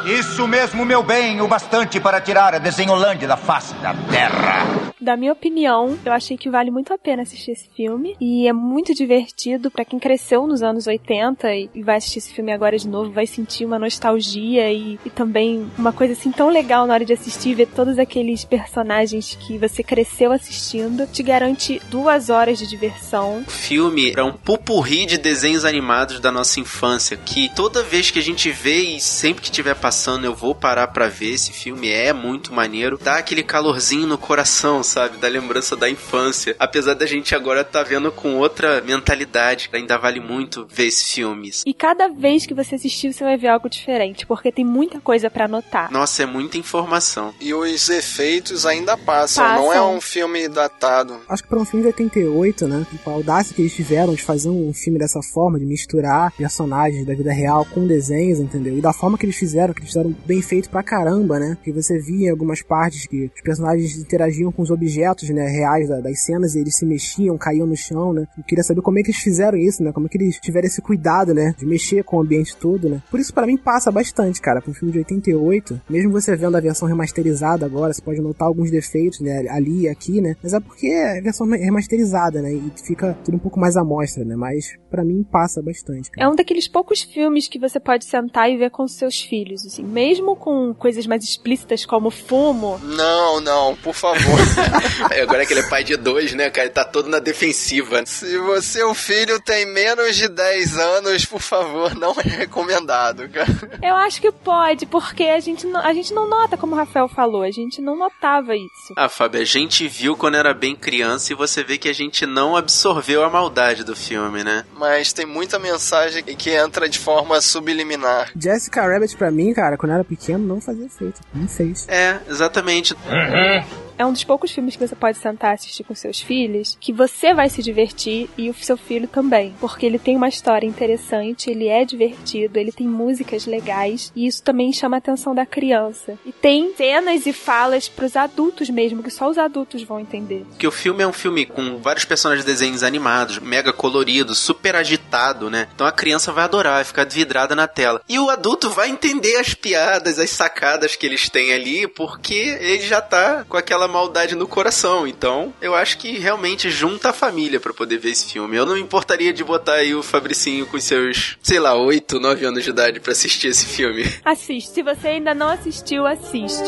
Isso 0.05 0.47
mesmo, 0.47 0.85
meu 0.85 1.01
bem, 1.01 1.41
o 1.41 1.47
bastante 1.47 1.99
para 1.99 2.21
tirar 2.21 2.53
a 2.53 2.59
Desenholândia 2.59 3.27
da 3.27 3.35
face 3.35 3.73
da 3.75 3.91
terra. 4.11 4.93
Da 5.01 5.17
minha 5.17 5.33
opinião, 5.33 5.97
eu 6.05 6.11
achei 6.11 6.37
que 6.37 6.49
vale 6.49 6.69
muito 6.69 6.93
a 6.93 6.97
pena 6.97 7.23
assistir 7.23 7.51
esse 7.51 7.67
filme. 7.75 8.15
E 8.21 8.47
é 8.47 8.53
muito 8.53 8.93
divertido 8.93 9.71
pra 9.71 9.83
quem 9.83 9.99
cresceu 9.99 10.45
nos 10.45 10.61
anos 10.61 10.85
80 10.85 11.53
e 11.53 11.83
vai 11.83 11.97
assistir 11.97 12.19
esse 12.19 12.33
filme 12.33 12.51
agora 12.51 12.77
de 12.77 12.87
novo, 12.87 13.11
vai 13.11 13.25
sentir 13.25 13.65
uma 13.65 13.79
nostalgia 13.79 14.71
e, 14.71 14.99
e 15.03 15.09
também 15.09 15.69
uma 15.77 15.91
coisa 15.91 16.13
assim 16.13 16.31
tão 16.31 16.49
legal 16.49 16.85
na 16.85 16.93
hora 16.93 17.05
de 17.05 17.13
assistir, 17.13 17.55
ver 17.55 17.67
todos 17.67 17.97
aqueles 17.97 18.45
personagens 18.45 19.35
que 19.41 19.57
você 19.57 19.83
cresceu 19.83 20.31
assistindo. 20.31 21.07
Te 21.07 21.23
garante 21.23 21.81
duas 21.89 22.29
horas 22.29 22.59
de 22.59 22.67
diversão. 22.67 23.43
O 23.47 23.51
filme 23.51 24.13
é 24.15 24.23
um 24.23 24.33
pupurri 24.33 25.05
de 25.07 25.17
desenhos 25.17 25.65
animados 25.65 26.19
da 26.19 26.31
nossa 26.31 26.59
infância, 26.59 27.17
que 27.17 27.49
toda 27.55 27.83
vez 27.83 28.11
que 28.11 28.19
a 28.19 28.23
gente 28.23 28.51
vê 28.51 28.95
e 28.95 29.01
sempre 29.01 29.41
que 29.41 29.47
estiver 29.47 29.75
passando 29.75 29.94
eu 30.25 30.35
vou 30.35 30.53
parar 30.53 30.87
pra 30.87 31.07
ver 31.07 31.33
esse 31.33 31.51
filme, 31.51 31.89
é 31.89 32.11
muito 32.11 32.53
maneiro. 32.53 32.99
Dá 33.01 33.17
aquele 33.17 33.43
calorzinho 33.43 34.07
no 34.07 34.17
coração, 34.17 34.83
sabe? 34.83 35.17
Da 35.17 35.27
lembrança 35.27 35.75
da 35.75 35.89
infância. 35.89 36.55
Apesar 36.59 36.93
da 36.93 37.05
gente 37.05 37.33
agora 37.33 37.63
tá 37.63 37.81
vendo 37.81 38.11
com 38.11 38.35
outra 38.35 38.81
mentalidade, 38.81 39.69
ainda 39.73 39.97
vale 39.97 40.19
muito 40.19 40.67
ver 40.69 40.87
esses 40.87 41.11
filmes. 41.11 41.63
E 41.65 41.73
cada 41.73 42.09
vez 42.09 42.45
que 42.45 42.53
você 42.53 42.75
assistir, 42.75 43.13
você 43.13 43.23
vai 43.23 43.37
ver 43.37 43.47
algo 43.47 43.69
diferente, 43.69 44.25
porque 44.25 44.51
tem 44.51 44.65
muita 44.65 44.99
coisa 44.99 45.29
para 45.29 45.45
anotar. 45.45 45.91
Nossa, 45.91 46.23
é 46.23 46.25
muita 46.25 46.57
informação. 46.57 47.33
E 47.39 47.53
os 47.53 47.89
efeitos 47.89 48.65
ainda 48.65 48.97
passam, 48.97 49.43
passam. 49.43 49.63
não 49.63 49.73
é 49.73 49.81
um 49.81 50.01
filme 50.01 50.47
datado. 50.47 51.19
Acho 51.29 51.43
que 51.43 51.49
para 51.49 51.59
um 51.59 51.65
filme 51.65 51.83
de 51.83 51.87
88, 51.87 52.67
né? 52.67 52.85
Tipo, 52.89 53.09
a 53.09 53.13
audácia 53.13 53.55
que 53.55 53.61
eles 53.61 53.73
tiveram 53.75 54.13
de 54.13 54.21
fazer 54.21 54.49
um 54.49 54.73
filme 54.73 54.99
dessa 54.99 55.21
forma, 55.21 55.59
de 55.59 55.65
misturar 55.65 56.31
personagens 56.31 57.05
da 57.05 57.13
vida 57.13 57.31
real 57.31 57.65
com 57.65 57.85
desenhos, 57.85 58.39
entendeu? 58.39 58.77
E 58.77 58.81
da 58.81 58.93
forma 58.93 59.17
que 59.17 59.25
eles 59.25 59.35
fizeram, 59.35 59.73
que 59.73 59.81
eles 59.81 59.84
fizeram 59.85 60.15
bem 60.25 60.41
feito 60.41 60.69
pra 60.69 60.83
caramba, 60.83 61.39
né? 61.39 61.57
Que 61.63 61.71
você 61.71 61.99
via 61.99 62.27
em 62.27 62.31
algumas 62.31 62.61
partes 62.61 63.07
que 63.07 63.31
os 63.35 63.41
personagens 63.41 63.97
interagiam 63.97 64.51
com 64.51 64.61
os 64.61 64.71
objetos, 64.71 65.29
né, 65.29 65.47
reais 65.47 65.87
da, 65.87 65.99
das 65.99 66.23
cenas 66.23 66.55
e 66.55 66.59
eles 66.59 66.75
se 66.75 66.85
mexiam, 66.85 67.37
caíam 67.37 67.67
no 67.67 67.75
chão, 67.75 68.13
né? 68.13 68.27
Eu 68.37 68.43
queria 68.43 68.63
saber 68.63 68.81
como 68.81 68.99
é 68.99 69.03
que 69.03 69.09
eles 69.09 69.21
fizeram 69.21 69.57
isso, 69.57 69.83
né? 69.83 69.91
Como 69.91 70.07
é 70.07 70.09
que 70.09 70.17
eles 70.17 70.39
tiveram 70.39 70.67
esse 70.67 70.81
cuidado, 70.81 71.33
né? 71.33 71.53
De 71.57 71.65
mexer 71.65 72.03
com 72.03 72.17
o 72.17 72.21
ambiente 72.21 72.55
todo, 72.57 72.89
né? 72.89 73.01
Por 73.09 73.19
isso, 73.19 73.33
para 73.33 73.47
mim, 73.47 73.57
passa 73.57 73.91
bastante, 73.91 74.41
cara. 74.41 74.61
Pra 74.61 74.71
um 74.71 74.73
filme 74.73 74.91
de 74.91 74.99
88, 74.99 75.81
mesmo 75.89 76.11
você 76.11 76.35
vendo 76.35 76.57
a 76.57 76.59
versão 76.59 76.87
remasterizada 76.87 77.65
agora, 77.65 77.93
você 77.93 78.01
pode 78.01 78.21
notar 78.21 78.47
alguns 78.47 78.71
defeitos, 78.71 79.19
né? 79.19 79.47
Ali 79.49 79.81
e 79.81 79.89
aqui, 79.89 80.21
né? 80.21 80.35
Mas 80.41 80.53
é 80.53 80.59
porque 80.59 80.87
é 80.87 81.19
a 81.19 81.21
versão 81.21 81.47
remasterizada, 81.47 82.41
né? 82.41 82.53
E 82.53 82.71
fica 82.85 83.17
tudo 83.23 83.35
um 83.35 83.39
pouco 83.39 83.59
mais 83.59 83.75
à 83.75 83.83
mostra, 83.83 84.23
né? 84.23 84.35
Mas 84.35 84.75
para 84.95 85.03
mim 85.03 85.23
passa 85.29 85.61
bastante. 85.61 86.09
Cara. 86.09 86.25
É 86.25 86.29
um 86.29 86.35
daqueles 86.35 86.69
poucos 86.69 87.03
filmes 87.03 87.49
que 87.49 87.59
você 87.59 87.81
pode 87.81 88.05
sentar 88.05 88.49
e 88.49 88.55
ver 88.55 88.69
com 88.69 88.87
seus 88.87 89.19
filhos, 89.19 89.65
assim. 89.65 89.83
Mesmo 89.83 90.37
com 90.37 90.73
coisas 90.73 91.05
mais 91.05 91.21
explícitas 91.21 91.85
como 91.85 92.09
fumo. 92.09 92.79
Não, 92.81 93.41
não, 93.41 93.75
por 93.75 93.93
favor. 93.93 94.39
Agora 95.21 95.45
que 95.45 95.51
ele 95.51 95.59
é 95.59 95.69
pai 95.69 95.83
de 95.83 95.97
dois, 95.97 96.33
né, 96.33 96.49
cara? 96.49 96.67
Ele 96.67 96.73
tá 96.73 96.85
todo 96.85 97.09
na 97.09 97.19
defensiva. 97.19 98.05
Se 98.05 98.37
você, 98.37 98.83
o 98.83 98.93
filho, 98.93 99.37
tem 99.41 99.65
menos 99.65 100.15
de 100.15 100.29
10 100.29 100.77
anos, 100.77 101.25
por 101.25 101.41
favor, 101.41 101.93
não 101.93 102.15
é 102.17 102.23
recomendado, 102.23 103.27
cara. 103.27 103.79
Eu 103.83 103.95
acho 103.95 104.21
que 104.21 104.31
pode, 104.31 104.85
porque 104.85 105.23
a 105.23 105.41
gente 105.41 105.67
não, 105.67 105.81
a 105.81 105.93
gente 105.93 106.13
não 106.13 106.29
nota, 106.29 106.55
como 106.55 106.73
o 106.73 106.77
Rafael 106.77 107.09
falou, 107.09 107.41
a 107.41 107.51
gente 107.51 107.81
não 107.81 107.97
notava 107.97 108.55
isso. 108.55 108.93
Ah, 108.95 109.09
Fábio, 109.09 109.41
a 109.41 109.45
gente 109.45 109.89
viu 109.89 110.15
quando 110.15 110.35
era 110.35 110.53
bem 110.53 110.73
criança 110.73 111.33
e 111.33 111.35
você 111.35 111.63
vê 111.65 111.77
que 111.77 111.89
a 111.89 111.93
gente 111.93 112.25
não 112.25 112.55
absorveu 112.55 113.25
a 113.25 113.29
maldade 113.29 113.83
do 113.83 113.95
filme, 113.95 114.41
né? 114.41 114.63
Mas 114.77 114.84
tem 115.13 115.25
muita 115.25 115.59
mensagem 115.59 116.23
que 116.23 116.49
entra 116.49 116.87
de 116.87 116.99
forma 116.99 117.39
subliminar. 117.41 118.31
Jessica 118.37 118.81
Rabbit, 118.81 119.15
pra 119.15 119.31
mim, 119.31 119.53
cara, 119.53 119.77
quando 119.77 119.91
eu 119.91 119.95
era 119.95 120.03
pequeno, 120.03 120.45
não 120.45 120.61
fazia 120.61 120.85
efeito. 120.85 121.21
Não 121.33 121.47
fez. 121.47 121.87
É, 121.87 122.19
exatamente. 122.29 122.93
Uhum 122.93 123.84
é 123.97 124.05
um 124.05 124.11
dos 124.11 124.23
poucos 124.23 124.51
filmes 124.51 124.75
que 124.75 124.87
você 124.87 124.95
pode 124.95 125.17
sentar 125.17 125.51
e 125.51 125.55
assistir 125.55 125.83
com 125.83 125.95
seus 125.95 126.19
filhos, 126.19 126.77
que 126.79 126.93
você 126.93 127.33
vai 127.33 127.49
se 127.49 127.61
divertir 127.61 128.29
e 128.37 128.49
o 128.49 128.53
seu 128.53 128.77
filho 128.77 129.07
também. 129.07 129.55
Porque 129.59 129.85
ele 129.85 129.99
tem 129.99 130.15
uma 130.15 130.27
história 130.27 130.67
interessante, 130.67 131.49
ele 131.49 131.67
é 131.67 131.85
divertido, 131.85 132.59
ele 132.59 132.71
tem 132.71 132.87
músicas 132.87 133.45
legais 133.45 134.11
e 134.15 134.27
isso 134.27 134.43
também 134.43 134.73
chama 134.73 134.97
a 134.97 134.99
atenção 134.99 135.33
da 135.33 135.45
criança. 135.45 136.17
E 136.25 136.31
tem 136.31 136.73
cenas 136.75 137.25
e 137.25 137.33
falas 137.33 137.87
pros 137.87 138.15
adultos 138.15 138.69
mesmo, 138.69 139.03
que 139.03 139.09
só 139.09 139.29
os 139.29 139.37
adultos 139.37 139.83
vão 139.83 139.99
entender. 139.99 140.45
Que 140.57 140.67
o 140.67 140.71
filme 140.71 141.03
é 141.03 141.07
um 141.07 141.13
filme 141.13 141.45
com 141.45 141.77
vários 141.77 142.05
personagens 142.05 142.45
de 142.45 142.51
desenhos 142.51 142.83
animados, 142.83 143.39
mega 143.39 143.71
colorido, 143.71 144.35
super 144.35 144.75
agitado, 144.75 145.49
né? 145.49 145.67
Então 145.73 145.87
a 145.87 145.91
criança 145.91 146.31
vai 146.31 146.43
adorar, 146.43 146.75
vai 146.75 146.83
ficar 146.83 147.05
vidrada 147.05 147.55
na 147.55 147.67
tela. 147.67 148.01
E 148.07 148.19
o 148.19 148.29
adulto 148.29 148.69
vai 148.69 148.89
entender 148.89 149.37
as 149.37 149.53
piadas, 149.53 150.19
as 150.19 150.29
sacadas 150.29 150.95
que 150.95 151.05
eles 151.05 151.29
têm 151.29 151.53
ali, 151.53 151.87
porque 151.87 152.33
ele 152.33 152.81
já 152.81 153.01
tá 153.01 153.45
com 153.47 153.57
aquela 153.57 153.84
aquela 153.85 153.87
maldade 153.87 154.35
no 154.35 154.47
coração. 154.47 155.07
Então, 155.07 155.53
eu 155.61 155.75
acho 155.75 155.97
que 155.97 156.17
realmente 156.17 156.69
junta 156.69 157.09
a 157.09 157.13
família 157.13 157.59
para 157.59 157.73
poder 157.73 157.97
ver 157.97 158.09
esse 158.09 158.31
filme. 158.31 158.57
Eu 158.57 158.65
não 158.65 158.73
me 158.73 158.81
importaria 158.81 159.31
de 159.31 159.43
botar 159.43 159.75
aí 159.75 159.93
o 159.93 160.03
Fabricinho 160.03 160.65
com 160.65 160.79
seus, 160.79 161.37
sei 161.41 161.59
lá, 161.59 161.75
8, 161.75 162.19
9 162.19 162.45
anos 162.45 162.63
de 162.63 162.69
idade 162.69 162.99
para 162.99 163.11
assistir 163.11 163.47
esse 163.47 163.65
filme. 163.65 164.03
Assiste. 164.25 164.71
Se 164.71 164.83
você 164.83 165.07
ainda 165.09 165.33
não 165.33 165.47
assistiu, 165.47 166.05
assiste. 166.05 166.63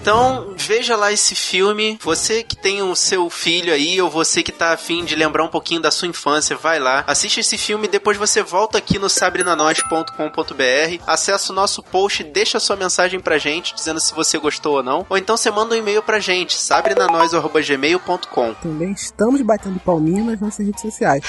Então, 0.00 0.53
veja 0.64 0.96
lá 0.96 1.12
esse 1.12 1.34
filme. 1.34 1.98
Você 2.02 2.42
que 2.42 2.56
tem 2.56 2.82
o 2.82 2.94
seu 2.94 3.28
filho 3.30 3.72
aí, 3.72 4.00
ou 4.00 4.10
você 4.10 4.42
que 4.42 4.52
tá 4.52 4.72
afim 4.72 5.04
de 5.04 5.14
lembrar 5.14 5.44
um 5.44 5.48
pouquinho 5.48 5.80
da 5.80 5.90
sua 5.90 6.08
infância, 6.08 6.56
vai 6.56 6.78
lá, 6.78 7.04
assiste 7.06 7.40
esse 7.40 7.58
filme, 7.58 7.88
depois 7.88 8.16
você 8.16 8.42
volta 8.42 8.78
aqui 8.78 8.98
no 8.98 9.08
sabrinanois.com.br, 9.08 11.02
acessa 11.06 11.52
o 11.52 11.54
nosso 11.54 11.82
post, 11.82 12.24
deixa 12.24 12.60
sua 12.60 12.76
mensagem 12.76 13.20
pra 13.20 13.38
gente, 13.38 13.74
dizendo 13.74 14.00
se 14.00 14.14
você 14.14 14.38
gostou 14.38 14.76
ou 14.76 14.82
não, 14.82 15.06
ou 15.08 15.16
então 15.16 15.36
você 15.36 15.50
manda 15.50 15.74
um 15.74 15.78
e-mail 15.78 16.02
pra 16.02 16.20
gente, 16.20 16.54
sabrinanois.gmail.com. 16.54 18.54
Também 18.54 18.92
estamos 18.92 19.40
batendo 19.42 19.78
palminha 19.80 20.24
nas 20.24 20.40
nossas 20.40 20.66
redes 20.66 20.82
sociais. 20.82 21.24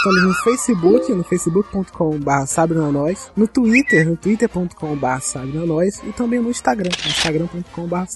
Estamos 0.00 0.22
no 0.22 0.32
Facebook, 0.32 1.12
no 1.12 1.22
facebook.com.br 1.22 2.46
sabrenanois, 2.46 3.30
no 3.36 3.46
Twitter, 3.46 4.08
no 4.08 4.16
twitter.com.br 4.16 5.20
sabrenanois 5.20 6.02
e 6.04 6.12
também 6.12 6.40
no 6.40 6.48
Instagram, 6.48 6.88
no 7.04 7.10
instagram.com.br 7.10 8.06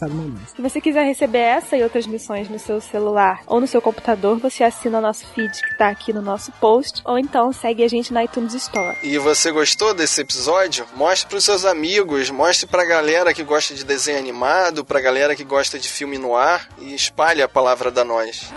Se 0.54 0.62
você 0.62 0.80
quiser 0.80 1.04
receber 1.04 1.38
essa 1.38 1.76
e 1.76 1.82
outras 1.82 2.06
missões 2.06 2.48
no 2.48 2.58
seu 2.58 2.80
celular 2.80 3.40
ou 3.46 3.60
no 3.60 3.66
seu 3.66 3.80
computador, 3.80 4.38
você 4.38 4.64
assina 4.64 4.98
o 4.98 5.00
nosso 5.00 5.26
feed 5.28 5.50
que 5.60 5.72
está 5.72 5.88
aqui 5.88 6.12
no 6.12 6.22
nosso 6.22 6.52
post, 6.52 7.02
ou 7.04 7.18
então 7.18 7.52
segue 7.52 7.82
a 7.82 7.88
gente 7.88 8.12
na 8.12 8.24
iTunes 8.24 8.54
Store. 8.54 8.96
E 9.02 9.18
você 9.18 9.50
gostou 9.50 9.94
desse 9.94 10.20
episódio? 10.20 10.86
Mostre 10.94 11.28
para 11.28 11.38
os 11.38 11.44
seus 11.44 11.64
amigos, 11.64 12.30
mostre 12.30 12.66
para 12.66 12.82
a 12.82 12.86
galera 12.86 13.34
que 13.34 13.42
gosta 13.42 13.74
de 13.74 13.84
desenho 13.84 14.18
animado, 14.18 14.84
para 14.84 14.98
a 14.98 15.02
galera 15.02 15.34
que 15.34 15.44
gosta 15.44 15.78
de 15.78 15.88
filme 15.88 16.18
no 16.18 16.36
ar 16.36 16.68
e 16.78 16.94
espalhe 16.94 17.42
a 17.42 17.48
palavra 17.48 17.90
da 17.90 18.04
nós. 18.04 18.52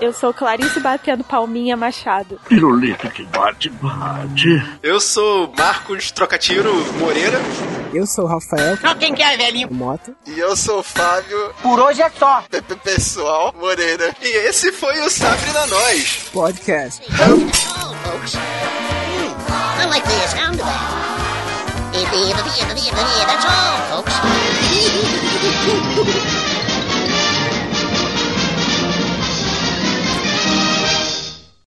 Eu 0.00 0.12
sou 0.12 0.32
Clarice 0.32 0.78
batendo 0.78 1.24
palminha 1.24 1.76
Machado. 1.76 2.40
Pirulito 2.48 3.10
que 3.10 3.24
bate, 3.24 3.68
bate. 3.68 4.48
Eu 4.80 5.00
sou 5.00 5.52
Marcos 5.56 6.12
Trocatiro 6.12 6.72
Moreira. 6.98 7.38
Eu 7.92 8.06
sou 8.06 8.24
o 8.24 8.28
Rafael. 8.28 8.78
Não, 8.82 8.94
quem 8.96 9.14
quer, 9.14 9.36
velhinho? 9.36 9.68
Mota. 9.72 10.14
E 10.26 10.38
eu 10.38 10.56
sou 10.56 10.80
o 10.80 10.82
Fábio. 10.82 11.54
Por 11.62 11.80
hoje 11.80 12.02
é 12.02 12.10
só. 12.10 12.42
Pepe 12.50 12.76
Pessoal 12.76 13.54
Moreira. 13.58 14.14
E 14.20 14.36
esse 14.48 14.70
foi 14.72 15.00
o 15.00 15.10
Sabre 15.10 15.50
na 15.52 15.66
Nós. 15.66 16.28
Podcast. 16.32 17.02
Oh, 17.08 17.98
folks. 18.08 18.34
I 19.80 19.86
like 19.86 20.06
the 20.06 20.28
sound 20.28 20.60
of 20.60 20.66
that. 20.66 21.08
That's 23.26 23.44
all, 23.44 24.02
folks. 24.02 24.14